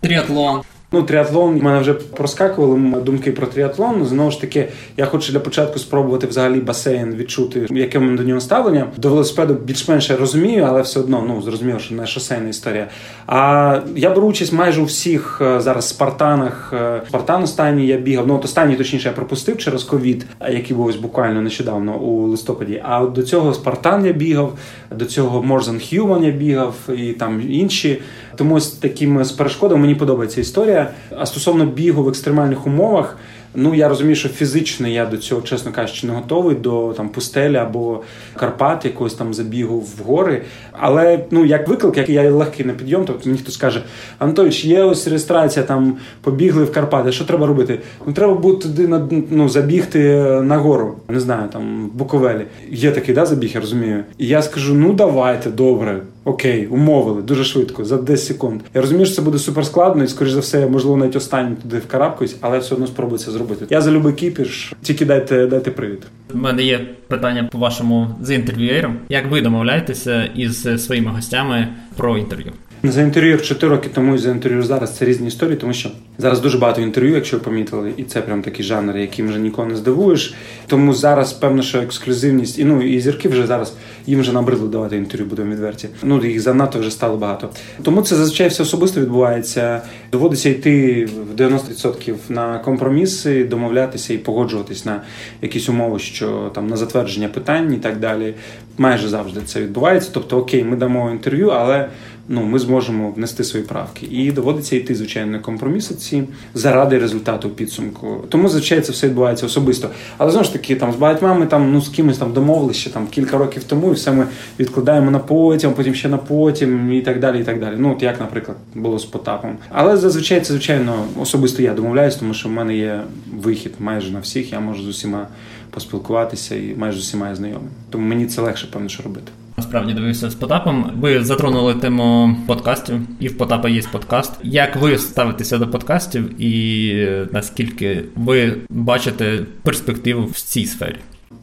Тріатлон. 0.01 0.62
Ну, 0.91 1.03
тріатлон 1.03 1.59
в 1.59 1.63
мене 1.63 1.79
вже 1.79 1.93
проскакували 1.93 3.01
думки 3.01 3.31
про 3.31 3.47
тріатлон. 3.47 4.05
Знову 4.05 4.31
ж 4.31 4.41
таки, 4.41 4.67
я 4.97 5.05
хочу 5.05 5.31
для 5.31 5.39
початку 5.39 5.79
спробувати 5.79 6.27
взагалі 6.27 6.59
басейн 6.59 7.15
відчути, 7.15 7.67
яке 7.71 7.99
в 7.99 8.01
мене 8.01 8.17
до 8.17 8.23
нього 8.23 8.41
ставлення. 8.41 8.88
До 8.97 9.09
велосипеду 9.09 9.53
більш-менш 9.53 10.12
розумію, 10.12 10.65
але 10.69 10.81
все 10.81 10.99
одно 10.99 11.23
ну 11.27 11.41
зрозуміло, 11.41 11.79
що 11.79 11.95
не 11.95 12.07
шосейна 12.07 12.49
історія. 12.49 12.88
А 13.27 13.79
я 13.95 14.09
беру 14.09 14.27
участь 14.27 14.53
майже 14.53 14.81
у 14.81 14.85
всіх 14.85 15.41
е, 15.41 15.62
зараз 15.62 15.88
спартанах. 15.89 16.73
Е, 16.73 17.01
Спартан 17.07 17.43
останній 17.43 17.88
я 17.88 17.97
бігав. 17.97 18.27
Ну 18.27 18.35
от 18.35 18.45
останній 18.45 18.75
точніше 18.75 19.07
я 19.07 19.13
пропустив 19.13 19.57
через 19.57 19.83
ковід, 19.83 20.25
який 20.49 20.77
був 20.77 20.85
ось 20.85 20.95
буквально 20.95 21.41
нещодавно 21.41 21.97
у 21.97 22.27
листопаді. 22.27 22.81
А 22.83 23.01
от 23.01 23.13
до 23.13 23.23
цього 23.23 23.53
Спартан 23.53 24.05
я 24.05 24.13
бігав, 24.13 24.57
до 24.91 25.05
цього 25.05 25.41
Than 25.41 25.93
Human 25.93 26.25
я 26.25 26.31
бігав 26.31 26.75
і 26.97 27.13
там 27.13 27.41
інші. 27.49 27.99
Тому 28.39 28.60
з 28.60 28.67
такими 28.67 29.25
з 29.25 29.32
перешкодами 29.32 29.82
мені 29.82 29.95
подобається 29.95 30.41
історія. 30.41 30.91
А 31.17 31.25
стосовно 31.25 31.65
бігу 31.65 32.04
в 32.04 32.10
екстремальних 32.10 32.67
умовах, 32.67 33.17
ну 33.56 33.75
я 33.75 33.89
розумію, 33.89 34.15
що 34.15 34.30
фізично 34.30 34.88
я 34.88 35.06
до 35.06 35.17
цього, 35.17 35.41
чесно 35.41 35.71
кажучи, 35.71 36.08
не 36.08 36.13
готовий 36.13 36.56
до 36.56 36.93
там 36.97 37.10
пустелі 37.10 37.56
або 37.56 38.04
Карпат, 38.36 38.86
якогось 38.86 39.13
там 39.13 39.34
забігу 39.34 39.80
в 39.80 40.04
гори. 40.06 40.41
Але 40.71 41.25
ну 41.32 41.45
як 41.45 41.67
виклик, 41.67 41.97
як 41.97 42.10
я 42.10 42.32
легкий 42.32 42.65
на 42.65 42.73
підйом, 42.73 43.06
тобто 43.06 43.30
мені 43.30 43.41
хтось 43.41 43.58
каже, 43.58 43.84
Анатолійович, 44.19 44.65
є 44.65 44.84
ось 44.84 45.08
реєстрація, 45.08 45.65
там 45.65 45.97
побігли 46.21 46.63
в 46.63 46.71
Карпати. 46.71 47.12
Що 47.12 47.25
треба 47.25 47.47
робити? 47.47 47.80
Ну 48.08 48.13
треба 48.13 48.34
буде 48.34 48.62
туди 48.62 48.88
на 48.88 49.08
ну, 49.30 49.49
забігти 49.49 49.99
на 50.43 50.58
гору. 50.58 50.95
Не 51.10 51.19
знаю, 51.19 51.49
там 51.54 51.89
в 51.93 51.97
Буковелі. 51.97 52.45
Є 52.69 52.91
такий 52.91 53.15
да, 53.15 53.25
забіг, 53.25 53.52
я 53.54 53.62
розумію. 53.62 54.04
І 54.17 54.28
я 54.28 54.41
скажу: 54.41 54.73
ну 54.73 54.93
давайте, 54.93 55.49
добре. 55.49 56.02
Окей, 56.23 56.67
умовили 56.67 57.21
дуже 57.21 57.43
швидко, 57.43 57.86
за 57.86 57.97
10 57.97 58.27
секунд. 58.27 58.62
Я 58.73 58.82
розумію, 58.82 59.05
що 59.05 59.15
це 59.15 59.21
буде 59.21 59.39
супер 59.39 59.65
складно, 59.65 60.03
і 60.03 60.08
скоріш 60.08 60.32
за 60.32 60.39
все, 60.39 60.67
можливо, 60.67 60.97
навіть 60.97 61.15
останній 61.15 61.55
туди 61.55 61.77
вкарабкаюсь, 61.77 62.36
але 62.41 62.60
все 62.60 62.75
одно 62.75 62.88
спробую 62.88 63.19
це 63.19 63.32
зробити. 63.32 63.65
Я 63.69 63.82
за 63.82 63.91
любий 63.91 64.13
кіпіш, 64.13 64.73
тільки 64.82 65.05
дайте 65.05 65.47
дайте 65.47 65.71
привід. 65.71 66.01
У 66.34 66.38
мене 66.38 66.63
є 66.63 66.79
питання 67.08 67.49
по 67.51 67.58
вашому 67.58 68.08
з 68.21 68.32
інтерв'юєром. 68.32 68.97
Як 69.10 69.32
ви 69.32 69.41
домовляєтеся 69.41 70.23
із 70.36 70.84
своїми 70.86 71.12
гостями 71.12 71.67
про 71.95 72.17
інтерв'ю? 72.17 72.51
За 72.83 73.01
інтерв'ю 73.01 73.37
4 73.41 73.75
роки 73.75 73.89
тому 73.93 74.15
і 74.15 74.17
за 74.17 74.31
інтерв'ю 74.31 74.63
зараз 74.63 74.97
це 74.97 75.05
різні 75.05 75.27
історії, 75.27 75.55
тому 75.55 75.73
що 75.73 75.89
зараз 76.17 76.39
дуже 76.39 76.57
багато 76.57 76.81
інтерв'ю, 76.81 77.15
якщо 77.15 77.37
ви 77.37 77.43
помітили, 77.43 77.93
і 77.97 78.03
це 78.03 78.21
прям 78.21 78.41
такий 78.41 78.65
жанр, 78.65 78.97
яким 78.97 79.27
вже 79.27 79.39
нікого 79.39 79.67
не 79.67 79.75
здивуєш. 79.75 80.33
Тому 80.67 80.93
зараз 80.93 81.33
певно, 81.33 81.61
що 81.61 81.79
ексклюзивність 81.79 82.59
і 82.59 82.65
ну 82.65 82.81
і 82.81 82.99
зірки 82.99 83.29
вже 83.29 83.47
зараз 83.47 83.73
їм 84.05 84.19
вже 84.19 84.33
набридло 84.33 84.67
давати 84.67 84.97
інтерв'ю, 84.97 85.27
будемо 85.27 85.51
відверті. 85.51 85.87
Ну 86.03 86.25
їх 86.25 86.41
занадто 86.41 86.79
вже 86.79 86.91
стало 86.91 87.17
багато. 87.17 87.49
Тому 87.83 88.01
це 88.01 88.15
зазвичай 88.15 88.47
все 88.47 88.63
особисто 88.63 89.01
відбувається. 89.01 89.81
Доводиться 90.11 90.49
йти 90.49 91.05
в 91.35 91.41
90% 91.41 92.13
на 92.29 92.59
компроміси, 92.59 93.43
домовлятися 93.43 94.13
і 94.13 94.17
погоджуватись 94.17 94.85
на 94.85 95.01
якісь 95.41 95.69
умови, 95.69 95.99
що 95.99 96.51
там 96.55 96.67
на 96.67 96.77
затвердження 96.77 97.27
питань 97.27 97.73
і 97.73 97.77
так 97.77 97.99
далі. 97.99 98.33
Майже 98.77 99.09
завжди 99.09 99.41
це 99.45 99.61
відбувається. 99.61 100.09
Тобто, 100.13 100.37
окей, 100.37 100.63
ми 100.63 100.75
дамо 100.75 101.11
інтерв'ю, 101.11 101.49
але 101.49 101.89
ну 102.29 102.45
ми 102.45 102.59
зможемо 102.59 103.11
внести 103.11 103.43
свої 103.43 103.65
правки. 103.65 104.07
І 104.11 104.31
доводиться 104.31 104.75
йти, 104.75 104.95
звичайно, 104.95 105.31
на 105.31 105.39
компроміси 105.39 105.95
ці 105.95 106.23
заради 106.53 106.99
результату 106.99 107.49
підсумку. 107.49 108.23
Тому, 108.29 108.49
звичайно, 108.49 108.83
це 108.83 108.91
все 108.91 109.07
відбувається 109.07 109.45
особисто. 109.45 109.89
Але 110.17 110.31
знову 110.31 110.45
ж 110.45 110.53
таки, 110.53 110.75
там 110.75 110.93
з 110.93 110.95
багатьма 110.95 111.33
ми 111.33 111.45
там 111.45 111.73
ну 111.73 111.81
з 111.81 111.89
кимось 111.89 112.17
там 112.17 112.33
домовилися 112.33 112.79
ще 112.79 112.89
там 112.89 113.07
кілька 113.07 113.37
років 113.37 113.63
тому, 113.63 113.89
і 113.89 113.93
все 113.93 114.11
ми 114.11 114.25
відкладаємо 114.59 115.11
на 115.11 115.19
потім, 115.19 115.73
потім 115.73 115.95
ще 115.95 116.09
на 116.09 116.17
потім, 116.17 116.93
і 116.93 117.01
так 117.01 117.19
далі. 117.19 117.39
і 117.39 117.43
так 117.43 117.59
далі. 117.59 117.75
Ну 117.77 117.91
от 117.91 118.03
як, 118.03 118.19
наприклад, 118.19 118.57
було 118.75 118.99
з 118.99 119.05
Потапом. 119.05 119.57
Але 119.69 119.97
зазвичай 119.97 120.41
це 120.41 120.53
звичайно 120.53 121.05
особисто 121.19 121.61
я 121.61 121.73
домовляюсь, 121.73 122.15
тому 122.15 122.33
що 122.33 122.49
в 122.49 122.51
мене 122.51 122.77
є 122.77 123.01
вихід 123.35 123.73
майже 123.79 124.11
на 124.11 124.19
всіх. 124.19 124.51
Я 124.51 124.59
можу 124.59 124.83
з 124.83 124.87
усіма 124.87 125.27
поспілкуватися 125.71 126.55
і 126.55 126.75
майже 126.77 126.99
з 126.99 127.01
усіма 127.01 127.29
я 127.29 127.35
знайомий. 127.35 127.69
Тому 127.89 128.07
мені 128.07 128.25
це 128.25 128.41
легше 128.41 128.67
певно, 128.71 128.89
що 128.89 129.03
робити. 129.03 129.31
Насправді 129.59 129.93
дивився 129.93 130.29
з 130.29 130.35
Потапом. 130.35 130.91
Ви 130.99 131.23
затронули 131.23 131.73
тему 131.73 132.35
подкастів, 132.47 132.95
і 133.19 133.27
в 133.27 133.37
Потапа 133.37 133.69
є 133.69 133.81
подкаст. 133.91 134.31
Як 134.43 134.75
ви 134.75 134.97
ставитеся 134.97 135.57
до 135.57 135.67
подкастів, 135.67 136.41
і 136.41 137.07
наскільки 137.31 138.03
ви 138.15 138.55
бачите 138.69 139.39
перспективу 139.63 140.25
в 140.25 140.41
цій 140.41 140.65
сфері? 140.65 140.95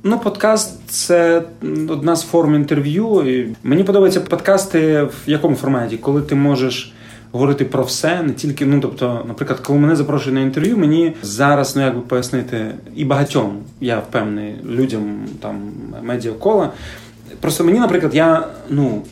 Ну, 0.02 0.18
подкаст 0.18 0.80
це 0.86 1.42
одна 1.88 2.16
з 2.16 2.22
форм 2.22 2.54
інтерв'ю. 2.54 3.22
І 3.30 3.54
Мені 3.62 3.84
подобаються 3.84 4.20
подкасти 4.20 5.02
в 5.02 5.14
якому 5.26 5.56
форматі, 5.56 5.96
коли 5.96 6.22
ти 6.22 6.34
можеш. 6.34 6.92
Говорити 7.32 7.64
про 7.64 7.82
все, 7.82 8.22
не 8.22 8.32
тільки, 8.32 8.66
ну 8.66 8.80
тобто, 8.80 9.24
наприклад, 9.28 9.60
коли 9.60 9.78
мене 9.78 9.96
запрошують 9.96 10.34
на 10.34 10.40
інтерв'ю, 10.40 10.76
мені 10.76 11.14
зараз, 11.22 11.76
ну 11.76 11.82
як 11.82 11.94
би 11.94 12.00
пояснити, 12.00 12.74
і 12.96 13.04
багатьом, 13.04 13.58
я 13.80 13.98
впевнений, 13.98 14.54
людям 14.64 15.18
там 15.40 15.56
медіакола, 16.02 16.72
Просто 17.40 17.64
мені, 17.64 17.78
наприклад, 17.78 18.14
я 18.14 18.46
ну. 18.70 19.02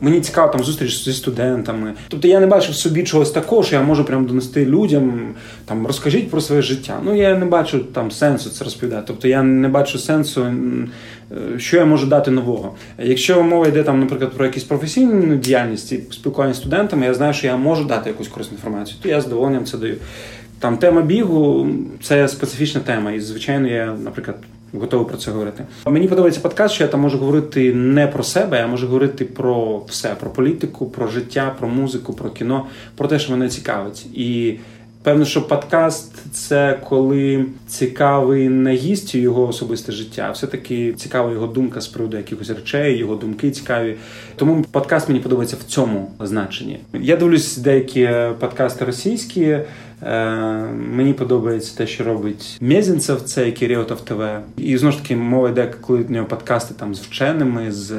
Мені 0.00 0.20
цікаво 0.20 0.52
там 0.52 0.64
зустріч 0.64 1.04
зі 1.04 1.12
студентами. 1.12 1.92
Тобто 2.08 2.28
я 2.28 2.40
не 2.40 2.46
бачу 2.46 2.72
в 2.72 2.74
собі 2.74 3.02
чогось 3.02 3.30
такого, 3.30 3.62
що 3.62 3.76
я 3.76 3.82
можу 3.82 4.04
прям 4.04 4.26
донести 4.26 4.66
людям, 4.66 5.34
там 5.64 5.86
розкажіть 5.86 6.30
про 6.30 6.40
своє 6.40 6.62
життя. 6.62 7.00
Ну 7.04 7.16
я 7.16 7.38
не 7.38 7.46
бачу 7.46 7.78
там 7.78 8.10
сенсу 8.10 8.50
це 8.50 8.64
розповідати. 8.64 9.02
Тобто 9.06 9.28
я 9.28 9.42
не 9.42 9.68
бачу 9.68 9.98
сенсу, 9.98 10.44
е, 10.44 11.58
що 11.58 11.76
я 11.76 11.84
можу 11.84 12.06
дати 12.06 12.30
нового. 12.30 12.74
Якщо 12.98 13.42
мова 13.42 13.66
йде 13.66 13.82
там, 13.82 14.00
наприклад, 14.00 14.32
про 14.32 14.46
якісь 14.46 14.64
професійну 14.64 15.36
діяльність 15.36 15.92
і 15.92 16.00
спілкування 16.10 16.54
з 16.54 16.56
студентами, 16.56 17.06
я 17.06 17.14
знаю, 17.14 17.34
що 17.34 17.46
я 17.46 17.56
можу 17.56 17.84
дати 17.84 18.10
якусь 18.10 18.28
корисну 18.28 18.56
інформацію, 18.56 18.96
то 19.02 19.08
я 19.08 19.20
з 19.20 19.24
задоволенням 19.24 19.64
це 19.64 19.78
даю. 19.78 19.96
Там 20.58 20.76
тема 20.78 21.02
бігу 21.02 21.68
це 22.02 22.28
специфічна 22.28 22.80
тема, 22.80 23.12
і 23.12 23.20
звичайно, 23.20 23.68
я, 23.68 23.96
наприклад, 24.04 24.36
готовий 24.80 25.06
про 25.08 25.16
це 25.16 25.30
говорити. 25.30 25.66
Мені 25.86 26.08
подобається 26.08 26.40
подкаст, 26.40 26.74
що 26.74 26.84
я 26.84 26.90
там 26.90 27.00
можу 27.00 27.18
говорити 27.18 27.74
не 27.74 28.06
про 28.06 28.22
себе, 28.22 28.62
а 28.64 28.66
можу 28.66 28.86
говорити 28.86 29.24
про 29.24 29.82
все: 29.88 30.14
про 30.20 30.30
політику, 30.30 30.86
про 30.86 31.08
життя, 31.08 31.54
про 31.58 31.68
музику, 31.68 32.12
про 32.12 32.30
кіно, 32.30 32.66
про 32.96 33.08
те, 33.08 33.18
що 33.18 33.32
мене 33.32 33.48
цікавить. 33.48 34.06
І 34.14 34.58
певно, 35.04 35.24
що 35.24 35.48
подкаст 35.48 36.12
це 36.32 36.80
коли 36.88 37.46
цікавий 37.66 38.48
не 38.48 38.74
гість 38.74 39.14
його 39.14 39.48
особисте 39.48 39.92
життя, 39.92 40.30
все-таки 40.30 40.92
цікава 40.92 41.32
його 41.32 41.46
думка 41.46 41.80
з 41.80 41.88
приводу 41.88 42.16
якихось 42.16 42.50
речей, 42.50 42.98
його 42.98 43.14
думки 43.14 43.50
цікаві. 43.50 43.96
Тому 44.36 44.64
подкаст 44.70 45.08
мені 45.08 45.20
подобається 45.20 45.56
в 45.60 45.62
цьому 45.62 46.10
значенні. 46.20 46.80
Я 46.92 47.16
дивлюсь 47.16 47.56
деякі 47.56 48.10
подкасти 48.40 48.84
російські. 48.84 49.58
Е, 50.02 50.26
мені 50.72 51.12
подобається 51.12 51.76
те, 51.76 51.86
що 51.86 52.04
робить 52.04 52.58
Мєзінцев, 52.60 53.20
це 53.22 53.50
Кіріотов 53.50 54.00
ТВ. 54.00 54.22
І 54.56 54.78
знову 54.78 54.92
ж 54.92 55.02
таки 55.02 55.16
мова 55.16 55.48
йде, 55.48 55.74
коли 55.80 55.98
в 55.98 56.10
нього 56.10 56.26
подкасти 56.26 56.74
там 56.74 56.94
з 56.94 57.00
вченими, 57.00 57.72
з 57.72 57.94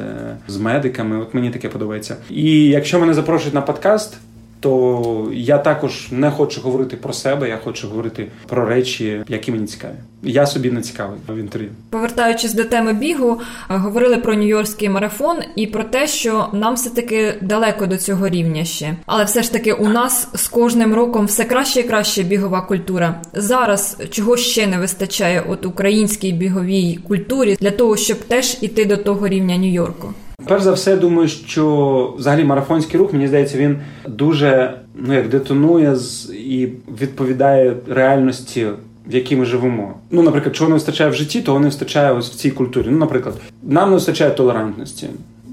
з 0.48 0.56
медиками. 0.56 1.18
От 1.18 1.34
мені 1.34 1.50
таке 1.50 1.68
подобається. 1.68 2.16
І 2.30 2.64
якщо 2.64 3.00
мене 3.00 3.14
запрошують 3.14 3.54
на 3.54 3.60
подкаст, 3.60 4.18
то 4.60 5.30
я 5.32 5.58
також 5.58 6.08
не 6.10 6.30
хочу 6.30 6.60
говорити 6.60 6.96
про 6.96 7.12
себе, 7.12 7.48
я 7.48 7.58
хочу 7.64 7.88
говорити 7.88 8.26
про 8.48 8.66
речі, 8.66 9.22
які 9.28 9.52
мені 9.52 9.66
цікаві. 9.66 9.94
Я 10.22 10.46
собі 10.46 10.70
не 10.70 10.80
цікавий 10.80 11.18
в 11.28 11.36
інтерв'ю. 11.36 11.70
Повертаючись 11.90 12.54
до 12.54 12.64
теми 12.64 12.92
бігу, 12.92 13.40
говорили 13.68 14.16
про 14.16 14.34
нью-йоркський 14.34 14.88
марафон 14.88 15.36
і 15.56 15.66
про 15.66 15.84
те, 15.84 16.06
що 16.06 16.48
нам 16.52 16.74
все 16.74 16.90
таки 16.90 17.34
далеко 17.40 17.86
до 17.86 17.96
цього 17.96 18.28
рівня 18.28 18.64
ще, 18.64 18.96
але 19.06 19.24
все 19.24 19.42
ж 19.42 19.52
таки 19.52 19.72
у 19.72 19.88
нас 19.88 20.28
з 20.34 20.48
кожним 20.48 20.94
роком 20.94 21.26
все 21.26 21.44
краще 21.44 21.80
і 21.80 21.82
краще 21.82 22.22
бігова 22.22 22.60
культура. 22.60 23.20
Зараз 23.32 24.02
чого 24.10 24.36
ще 24.36 24.66
не 24.66 24.78
вистачає 24.78 25.44
от 25.48 25.66
українській 25.66 26.32
біговій 26.32 26.98
культурі 27.08 27.56
для 27.60 27.70
того, 27.70 27.96
щоб 27.96 28.18
теж 28.18 28.58
іти 28.60 28.84
до 28.84 28.96
того 28.96 29.28
рівня 29.28 29.56
Нью-Йорку. 29.56 30.14
Перш 30.44 30.62
за 30.62 30.72
все, 30.72 30.96
думаю, 30.96 31.28
що 31.28 32.14
взагалі 32.18 32.44
марафонський 32.44 33.00
рух, 33.00 33.12
мені 33.12 33.28
здається, 33.28 33.58
він 33.58 33.78
дуже 34.08 34.74
ну 34.94 35.14
як 35.14 35.28
детонує 35.28 35.96
і 36.32 36.68
відповідає 37.00 37.76
реальності. 37.88 38.66
В 39.06 39.14
якій 39.14 39.36
ми 39.36 39.44
живемо. 39.44 39.94
Ну, 40.10 40.22
наприклад, 40.22 40.56
чого 40.56 40.68
не 40.68 40.74
вистачає 40.74 41.10
в 41.10 41.14
житті, 41.14 41.42
того 41.42 41.60
не 41.60 41.66
вистачає 41.66 42.12
ось 42.12 42.30
в 42.30 42.34
цій 42.34 42.50
культурі. 42.50 42.86
Ну, 42.90 42.98
наприклад, 42.98 43.34
нам 43.62 43.88
не 43.88 43.94
вистачає 43.94 44.30
толерантності 44.30 45.06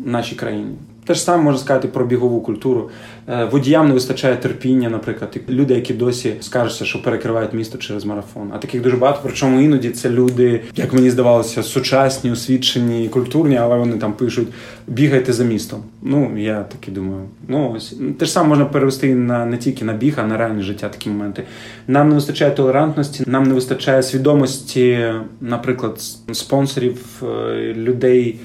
в 0.06 0.10
нашій 0.10 0.36
країні. 0.36 0.76
Те 1.06 1.13
ж 1.13 1.22
саме 1.22 1.44
можна 1.44 1.60
сказати 1.60 1.88
про 1.88 2.06
бігову 2.06 2.42
культуру. 2.42 2.89
Е, 3.30 3.46
водіям 3.46 3.88
не 3.88 3.94
вистачає 3.94 4.36
терпіння, 4.36 4.89
наприклад, 4.89 5.39
люди, 5.50 5.74
які 5.74 5.94
досі 5.94 6.34
скажуться, 6.42 6.86
що 6.86 7.02
перекривають 7.02 7.54
місто 7.54 7.78
через 7.78 8.06
марафон. 8.06 8.52
А 8.56 8.58
таких 8.58 8.82
дуже 8.82 8.98
багато. 8.98 9.20
Причому 9.24 9.62
іноді 9.62 9.89
це 9.89 10.10
люди, 10.10 10.62
як 10.76 10.94
мені 10.94 11.10
здавалося, 11.10 11.63
сучасні, 11.63 12.32
освічені, 12.32 13.10
культурні, 13.10 13.58
але 13.58 13.78
вони 13.78 13.98
там 13.98 14.13
пишуть 14.13 14.48
бігайте 14.88 15.34
за 15.34 15.44
містом. 15.44 15.84
Ну 16.02 16.38
я 16.38 16.63
таки 16.63 16.92
думаю, 16.92 17.22
ну 17.48 17.74
ось 17.76 17.96
те 18.20 18.26
ж 18.26 18.32
саме 18.32 18.50
можна 18.50 18.66
перевести 18.66 19.16
на 19.16 19.46
не 19.46 19.58
тільки 19.58 19.86
на 19.86 19.94
біг, 19.94 20.16
а 20.18 20.24
на 20.24 20.38
реальне 20.38 20.62
життя. 20.62 20.89
Такі 20.89 21.10
моменти. 21.10 21.44
Нам 21.88 22.10
не 22.10 22.16
вистачає 22.16 22.52
толерантності, 22.52 23.24
нам 23.28 23.44
не 23.44 23.54
вистачає 23.54 24.04
свідомості, 24.04 25.13
наприклад, 25.42 26.02
спонсорів 26.32 27.24
е, 27.24 27.74
людей, 27.74 28.39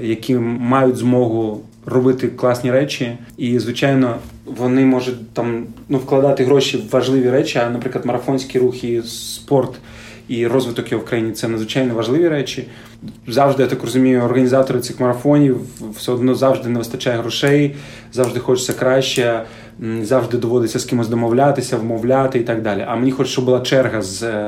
які 0.00 0.34
мають 0.34 0.96
змогу 0.96 1.60
робити 1.86 2.28
класні 2.28 2.72
речі, 2.72 3.18
і 3.36 3.58
звичайно, 3.58 4.16
вони 4.46 4.84
можуть 4.84 5.30
там 5.30 5.66
ну 5.88 5.98
вкладати 5.98 6.44
гроші 6.44 6.76
в 6.76 6.90
важливі 6.90 7.30
речі. 7.30 7.58
А, 7.58 7.70
наприклад, 7.70 8.06
марафонські 8.06 8.58
рухи, 8.58 9.02
спорт 9.02 9.74
і 10.30 10.46
розвиток 10.46 10.92
його 10.92 11.04
в 11.04 11.06
країні 11.06 11.32
це 11.32 11.48
надзвичайно 11.48 11.94
важливі 11.94 12.28
речі. 12.28 12.66
Завжди 13.26 13.62
я 13.62 13.68
так 13.68 13.82
розумію, 13.82 14.22
організатори 14.22 14.80
цих 14.80 15.00
марафонів 15.00 15.60
все 15.96 16.12
одно 16.12 16.34
завжди 16.34 16.68
не 16.68 16.78
вистачає 16.78 17.18
грошей, 17.18 17.76
завжди 18.12 18.40
хочеться 18.40 18.72
краще, 18.72 19.42
завжди 20.02 20.38
доводиться 20.38 20.78
з 20.78 20.84
кимось 20.84 21.08
домовлятися, 21.08 21.76
вмовляти 21.76 22.38
і 22.38 22.42
так 22.42 22.62
далі. 22.62 22.84
А 22.88 22.96
мені 22.96 23.10
хочеться, 23.10 23.32
щоб 23.32 23.44
була 23.44 23.60
черга 23.60 24.02
з. 24.02 24.44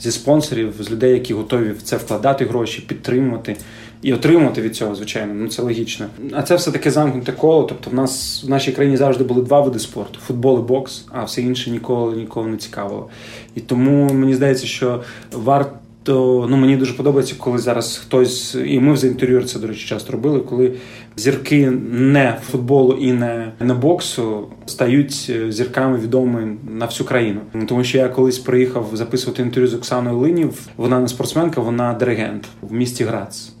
Зі 0.00 0.10
спонсорів, 0.10 0.74
з 0.80 0.90
людей, 0.90 1.12
які 1.12 1.34
готові 1.34 1.70
в 1.70 1.82
це 1.82 1.96
вкладати 1.96 2.44
гроші, 2.44 2.84
підтримувати 2.88 3.56
і 4.04 4.12
отримувати 4.12 4.60
від 4.60 4.76
цього, 4.76 4.94
звичайно, 4.94 5.34
ну 5.34 5.48
це 5.48 5.62
логічно. 5.62 6.06
А 6.32 6.42
це 6.42 6.56
все 6.56 6.70
таке 6.70 6.90
замкнуте 6.90 7.32
коло. 7.32 7.62
Тобто, 7.62 7.90
в 7.90 7.94
нас 7.94 8.44
в 8.46 8.50
нашій 8.50 8.72
країні 8.72 8.96
завжди 8.96 9.24
були 9.24 9.42
два 9.42 9.60
види 9.60 9.78
спорту: 9.78 10.18
футбол 10.26 10.58
і 10.58 10.62
бокс, 10.62 11.06
а 11.12 11.24
все 11.24 11.42
інше 11.42 11.70
ніколи 11.70 12.16
ніколи 12.16 12.48
не 12.48 12.56
цікавило. 12.56 13.08
І 13.54 13.60
тому 13.60 14.12
мені 14.12 14.34
здається, 14.34 14.66
що 14.66 15.02
варто. 15.32 16.46
Ну, 16.50 16.56
мені 16.56 16.76
дуже 16.76 16.92
подобається, 16.94 17.34
коли 17.38 17.58
зараз 17.58 17.96
хтось, 17.96 18.56
і 18.66 18.80
ми 18.80 18.94
в 18.94 19.04
інтер'єр 19.04 19.46
це, 19.46 19.58
до 19.58 19.66
речі, 19.66 19.88
часто 19.88 20.12
робили, 20.12 20.40
коли 20.40 20.72
зірки 21.16 21.70
не 21.90 22.36
футболу 22.50 22.92
і 22.92 23.12
не, 23.12 23.52
не 23.60 23.74
боксу 23.74 24.46
стають 24.66 25.32
зірками 25.48 25.98
відомими 25.98 26.56
на 26.70 26.86
всю 26.86 27.06
країну. 27.06 27.40
Тому 27.68 27.84
що 27.84 27.98
я 27.98 28.08
колись 28.08 28.38
приїхав 28.38 28.90
записувати 28.92 29.42
інтерв'ю 29.42 29.68
з 29.68 29.74
Оксаною 29.74 30.18
Линів. 30.18 30.60
Вона 30.76 31.00
не 31.00 31.08
спортсменка, 31.08 31.60
вона 31.60 31.94
диригент 31.94 32.48
в 32.62 32.72
місті 32.72 33.04
Грац 33.04 33.54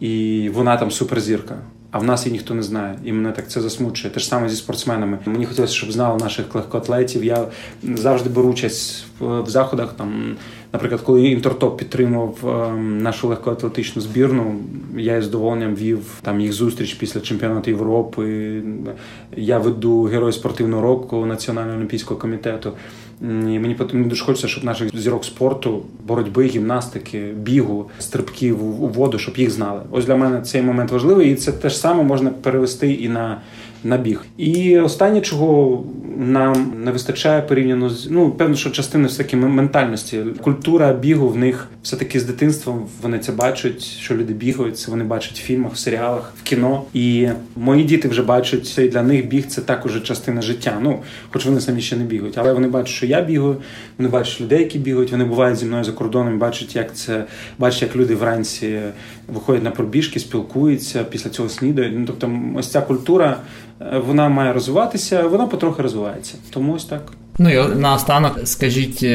і 0.00 0.48
вона 0.54 0.76
там 0.76 0.90
суперзірка. 0.90 1.56
А 1.90 1.98
в 1.98 2.04
нас 2.04 2.26
її 2.26 2.32
ніхто 2.32 2.54
не 2.54 2.62
знає, 2.62 2.98
і 3.04 3.12
мене 3.12 3.32
так 3.32 3.50
це 3.50 3.60
засмучує. 3.60 4.14
Те 4.14 4.20
ж 4.20 4.26
саме 4.26 4.48
зі 4.48 4.56
спортсменами. 4.56 5.18
Мені 5.26 5.46
хотілося, 5.46 5.74
щоб 5.74 5.92
знали 5.92 6.18
наших 6.18 6.54
легкоатлетів. 6.54 7.24
Я 7.24 7.46
завжди 7.82 8.30
беру 8.30 8.48
участь 8.48 9.04
в, 9.20 9.46
заходах. 9.46 9.92
Там, 9.92 10.36
наприклад, 10.72 11.00
коли 11.00 11.28
Інтертоп 11.28 11.78
підтримував 11.78 12.36
ем, 12.44 12.98
нашу 13.02 13.28
легкоатлетичну 13.28 14.02
збірну, 14.02 14.60
я 14.96 15.16
із 15.16 15.24
задоволенням 15.24 15.74
вів 15.74 16.04
там 16.22 16.40
їх 16.40 16.52
зустріч 16.52 16.94
після 16.94 17.20
чемпіонату 17.20 17.70
Європи. 17.70 18.62
Я 19.36 19.58
веду 19.58 20.02
герой 20.02 20.32
спортивного 20.32 20.82
року 20.82 21.26
Національного 21.26 21.76
олімпійського 21.76 22.20
комітету. 22.20 22.72
І 23.20 23.24
Мені 23.24 23.76
мені 23.92 24.04
дуже 24.04 24.24
хочеться, 24.24 24.48
щоб 24.48 24.64
наших 24.64 24.96
зірок 24.96 25.24
спорту, 25.24 25.82
боротьби, 26.06 26.44
гімнастики, 26.44 27.20
бігу, 27.36 27.90
стрибків 27.98 28.82
у 28.82 28.88
воду, 28.88 29.18
щоб 29.18 29.36
їх 29.36 29.50
знали. 29.50 29.80
Ось 29.90 30.06
для 30.06 30.16
мене 30.16 30.40
цей 30.40 30.62
момент 30.62 30.90
важливий, 30.90 31.32
і 31.32 31.34
це 31.34 31.52
теж 31.52 31.78
саме 31.78 32.02
можна 32.02 32.30
перевести 32.30 32.92
і 32.92 33.08
на 33.08 33.40
на 33.86 33.96
біг. 33.96 34.24
І 34.36 34.78
останнє, 34.78 35.20
чого 35.20 35.84
нам 36.16 36.72
не 36.84 36.90
вистачає 36.90 37.42
порівняно 37.42 37.90
з 37.90 38.08
ну 38.10 38.30
певно, 38.30 38.56
що 38.56 38.70
частина 38.70 39.08
все 39.08 39.18
таки 39.18 39.36
ментальності. 39.36 40.24
Культура 40.42 40.92
бігу 40.92 41.28
в 41.28 41.36
них 41.36 41.68
все 41.82 41.96
таки 41.96 42.20
з 42.20 42.24
дитинством 42.24 42.86
вони 43.02 43.18
це 43.18 43.32
бачать, 43.32 43.82
що 43.82 44.14
люди 44.16 44.32
бігають. 44.32 44.78
Це 44.78 44.90
вони 44.90 45.04
бачать 45.04 45.38
в 45.38 45.42
фільмах, 45.42 45.72
в 45.72 45.76
серіалах, 45.76 46.32
в 46.40 46.42
кіно. 46.42 46.82
І 46.94 47.28
мої 47.56 47.84
діти 47.84 48.08
вже 48.08 48.22
бачать 48.22 48.66
це 48.66 48.84
і 48.84 48.88
для 48.88 49.02
них 49.02 49.28
біг 49.28 49.46
це 49.46 49.60
також 49.60 50.02
частина 50.02 50.42
життя. 50.42 50.78
Ну, 50.82 50.98
хоч 51.30 51.46
вони 51.46 51.60
самі 51.60 51.80
ще 51.80 51.96
не 51.96 52.04
бігають, 52.04 52.38
але 52.38 52.52
вони 52.52 52.68
бачать, 52.68 52.94
що 52.96 53.06
я 53.06 53.20
бігаю. 53.20 53.56
Вони 53.98 54.10
бачать 54.10 54.40
людей, 54.40 54.58
які 54.58 54.78
бігають. 54.78 55.12
Вони 55.12 55.24
бувають 55.24 55.58
зі 55.58 55.66
мною 55.66 55.84
за 55.84 55.92
кордоном, 55.92 56.38
бачать, 56.38 56.76
як 56.76 56.96
це 56.96 57.24
бачать, 57.58 57.82
як 57.82 57.96
люди 57.96 58.14
вранці 58.14 58.80
виходять 59.34 59.64
на 59.64 59.70
пробіжки, 59.70 60.20
спілкуються 60.20 61.04
після 61.04 61.30
цього 61.30 61.48
снідають. 61.48 61.94
Ну 61.98 62.04
тобто, 62.06 62.30
ось 62.56 62.70
ця 62.70 62.80
культура 62.80 63.38
вона 64.06 64.28
має 64.28 64.52
розвиватися, 64.52 65.22
вона 65.22 65.46
потрохи 65.46 65.82
розвивається. 65.82 66.34
Тому 66.50 66.72
ось 66.72 66.84
так. 66.84 67.12
Ну 67.38 67.50
і 67.50 67.76
наостанок 67.76 68.38
скажіть, 68.44 69.06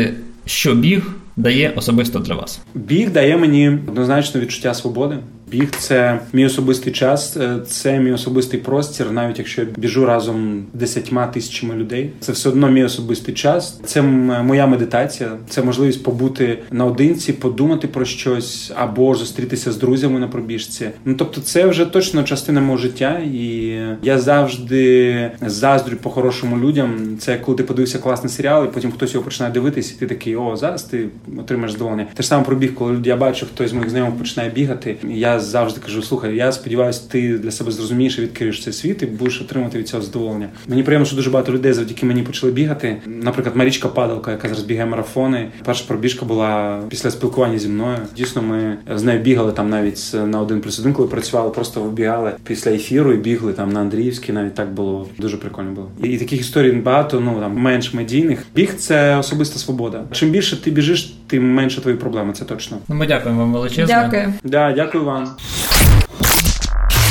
що 0.45 0.75
біг 0.75 1.11
дає 1.35 1.73
особисто 1.75 2.19
для 2.19 2.35
вас? 2.35 2.61
Біг 2.75 3.11
дає 3.11 3.37
мені 3.37 3.69
однозначно 3.87 4.41
відчуття 4.41 4.73
свободи. 4.73 5.17
Біг 5.51 5.69
це 5.79 6.19
мій 6.33 6.45
особистий 6.45 6.93
час, 6.93 7.37
е, 7.37 7.57
це 7.67 7.99
мій 7.99 8.11
особистий 8.11 8.59
простір, 8.59 9.11
навіть 9.11 9.39
якщо 9.39 9.61
я 9.61 9.67
біжу 9.77 10.05
разом 10.05 10.65
десятьма 10.73 11.27
тисячами 11.27 11.75
людей. 11.75 12.09
Це 12.19 12.31
все 12.31 12.49
одно 12.49 12.69
мій 12.69 12.83
особистий 12.83 13.33
час. 13.33 13.79
Це 13.85 14.01
моя 14.01 14.67
медитація, 14.67 15.29
це 15.49 15.63
можливість 15.63 16.03
побути 16.03 16.59
наодинці, 16.71 17.33
подумати 17.33 17.87
про 17.87 18.05
щось 18.05 18.71
або 18.75 19.15
зустрітися 19.15 19.71
з 19.71 19.77
друзями 19.77 20.19
на 20.19 20.27
пробіжці. 20.27 20.89
Ну 21.05 21.15
тобто, 21.17 21.41
це 21.41 21.65
вже 21.65 21.85
точно 21.85 22.23
частина 22.23 22.61
мого 22.61 22.77
життя, 22.77 23.19
і 23.33 23.77
я 24.03 24.19
завжди 24.19 25.31
заздрю 25.41 25.95
по 25.95 26.09
хорошому 26.09 26.57
людям. 26.57 27.17
Це 27.19 27.37
коли 27.37 27.57
ти 27.57 27.63
подивився 27.63 27.99
класний 27.99 28.29
серіал, 28.29 28.65
і 28.65 28.67
потім 28.67 28.91
хтось 28.91 29.13
його 29.13 29.23
починає 29.23 29.53
дивитися, 29.53 29.93
і 29.97 29.99
ти 29.99 30.07
такий, 30.07 30.35
о, 30.35 30.55
зараз 30.55 30.83
ти 30.83 31.07
отримаєш 31.37 31.71
задоволення. 31.71 32.07
Те 32.13 32.23
ж 32.23 32.29
саме 32.29 32.43
пробіг, 32.43 32.73
коли 32.73 32.97
я 33.03 33.17
бачу, 33.17 33.45
хтось 33.45 33.69
з 33.69 33.73
моїх 33.73 33.89
знайомих 33.89 34.15
починає 34.15 34.49
бігати. 34.49 34.95
Я 35.09 35.39
завжди 35.39 35.79
кажу: 35.81 36.01
слухай, 36.01 36.35
я 36.35 36.51
сподіваюся, 36.51 37.01
ти 37.09 37.37
для 37.37 37.51
себе 37.51 37.71
зрозумієш 37.71 38.17
і 38.17 38.21
відкриєш 38.21 38.63
цей 38.63 38.73
світ 38.73 39.01
і 39.01 39.05
будеш 39.05 39.41
отримати 39.41 39.77
від 39.79 39.87
цього 39.87 40.03
задоволення. 40.03 40.49
Мені 40.67 40.83
приємно, 40.83 41.05
що 41.05 41.15
дуже 41.15 41.29
багато 41.29 41.51
людей 41.51 41.73
завдяки 41.73 42.05
мені 42.05 42.23
почали 42.23 42.53
бігати. 42.53 42.97
Наприклад, 43.05 43.55
Марічка 43.55 43.87
Падалка, 43.87 44.31
яка 44.31 44.47
зараз 44.47 44.63
бігає 44.63 44.89
марафони. 44.89 45.47
Перша 45.65 45.85
пробіжка 45.87 46.25
була 46.25 46.81
після 46.89 47.11
спілкування 47.11 47.59
зі 47.59 47.67
мною. 47.67 47.97
Дійсно, 48.17 48.41
ми 48.41 48.77
з 48.95 49.03
нею 49.03 49.19
бігали 49.19 49.51
там 49.51 49.69
навіть 49.69 50.15
на 50.25 50.41
один 50.41 50.61
плюс 50.61 50.79
один, 50.79 50.93
коли 50.93 51.07
працювали, 51.07 51.49
просто 51.49 51.81
вибігали 51.81 52.31
після 52.43 52.71
ефіру 52.71 53.13
і 53.13 53.17
бігли 53.17 53.53
там 53.53 53.71
на 53.71 53.79
Андріївській. 53.79 54.33
Навіть 54.33 54.53
так 54.53 54.73
було 54.73 55.07
дуже 55.17 55.37
прикольно 55.37 55.71
було. 55.71 55.89
І 56.03 56.17
таких 56.17 56.39
історій 56.39 56.71
багато, 56.71 57.19
ну 57.19 57.39
там 57.39 57.53
менш 57.57 57.93
медійних. 57.93 58.45
Біг 58.55 58.75
це 58.75 59.17
особиста 59.17 59.59
свобода. 59.59 60.03
Чим 60.11 60.29
більше 60.29 60.61
ти 60.61 60.71
біжиш, 60.71 61.10
тим 61.27 61.53
менше 61.53 61.81
твої 61.81 61.97
проблеми. 61.97 62.33
Це 62.33 62.45
точно. 62.45 62.77
Ну 62.87 62.95
ми 62.95 63.07
дякуємо 63.07 63.41
вам 63.41 63.53
величезно. 63.53 63.95
Дякую. 64.01 64.33
Да, 64.43 64.71
дякую 64.71 65.03
вам. 65.05 65.29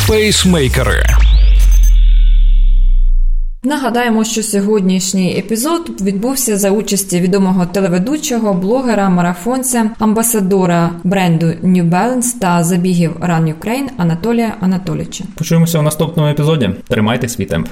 Пейсмейкери. 0.08 1.02
Нагадаємо, 3.64 4.24
що 4.24 4.42
сьогоднішній 4.42 5.38
епізод 5.38 6.00
відбувся 6.00 6.56
за 6.56 6.70
участі 6.70 7.20
відомого 7.20 7.66
телеведучого, 7.66 8.54
блогера, 8.54 9.08
марафонця, 9.08 9.90
амбасадора 9.98 10.90
бренду 11.04 11.46
New 11.46 11.90
Balance 11.90 12.38
та 12.40 12.64
забігів 12.64 13.16
Run 13.20 13.54
Ukraine 13.54 13.88
Анатолія 13.96 14.54
Анатолійовича. 14.60 15.24
Почуємося 15.34 15.78
в 15.78 15.82
наступному 15.82 16.28
епізоді. 16.28 16.70
Тримайте 16.88 17.28
свій 17.28 17.44
темп. 17.46 17.68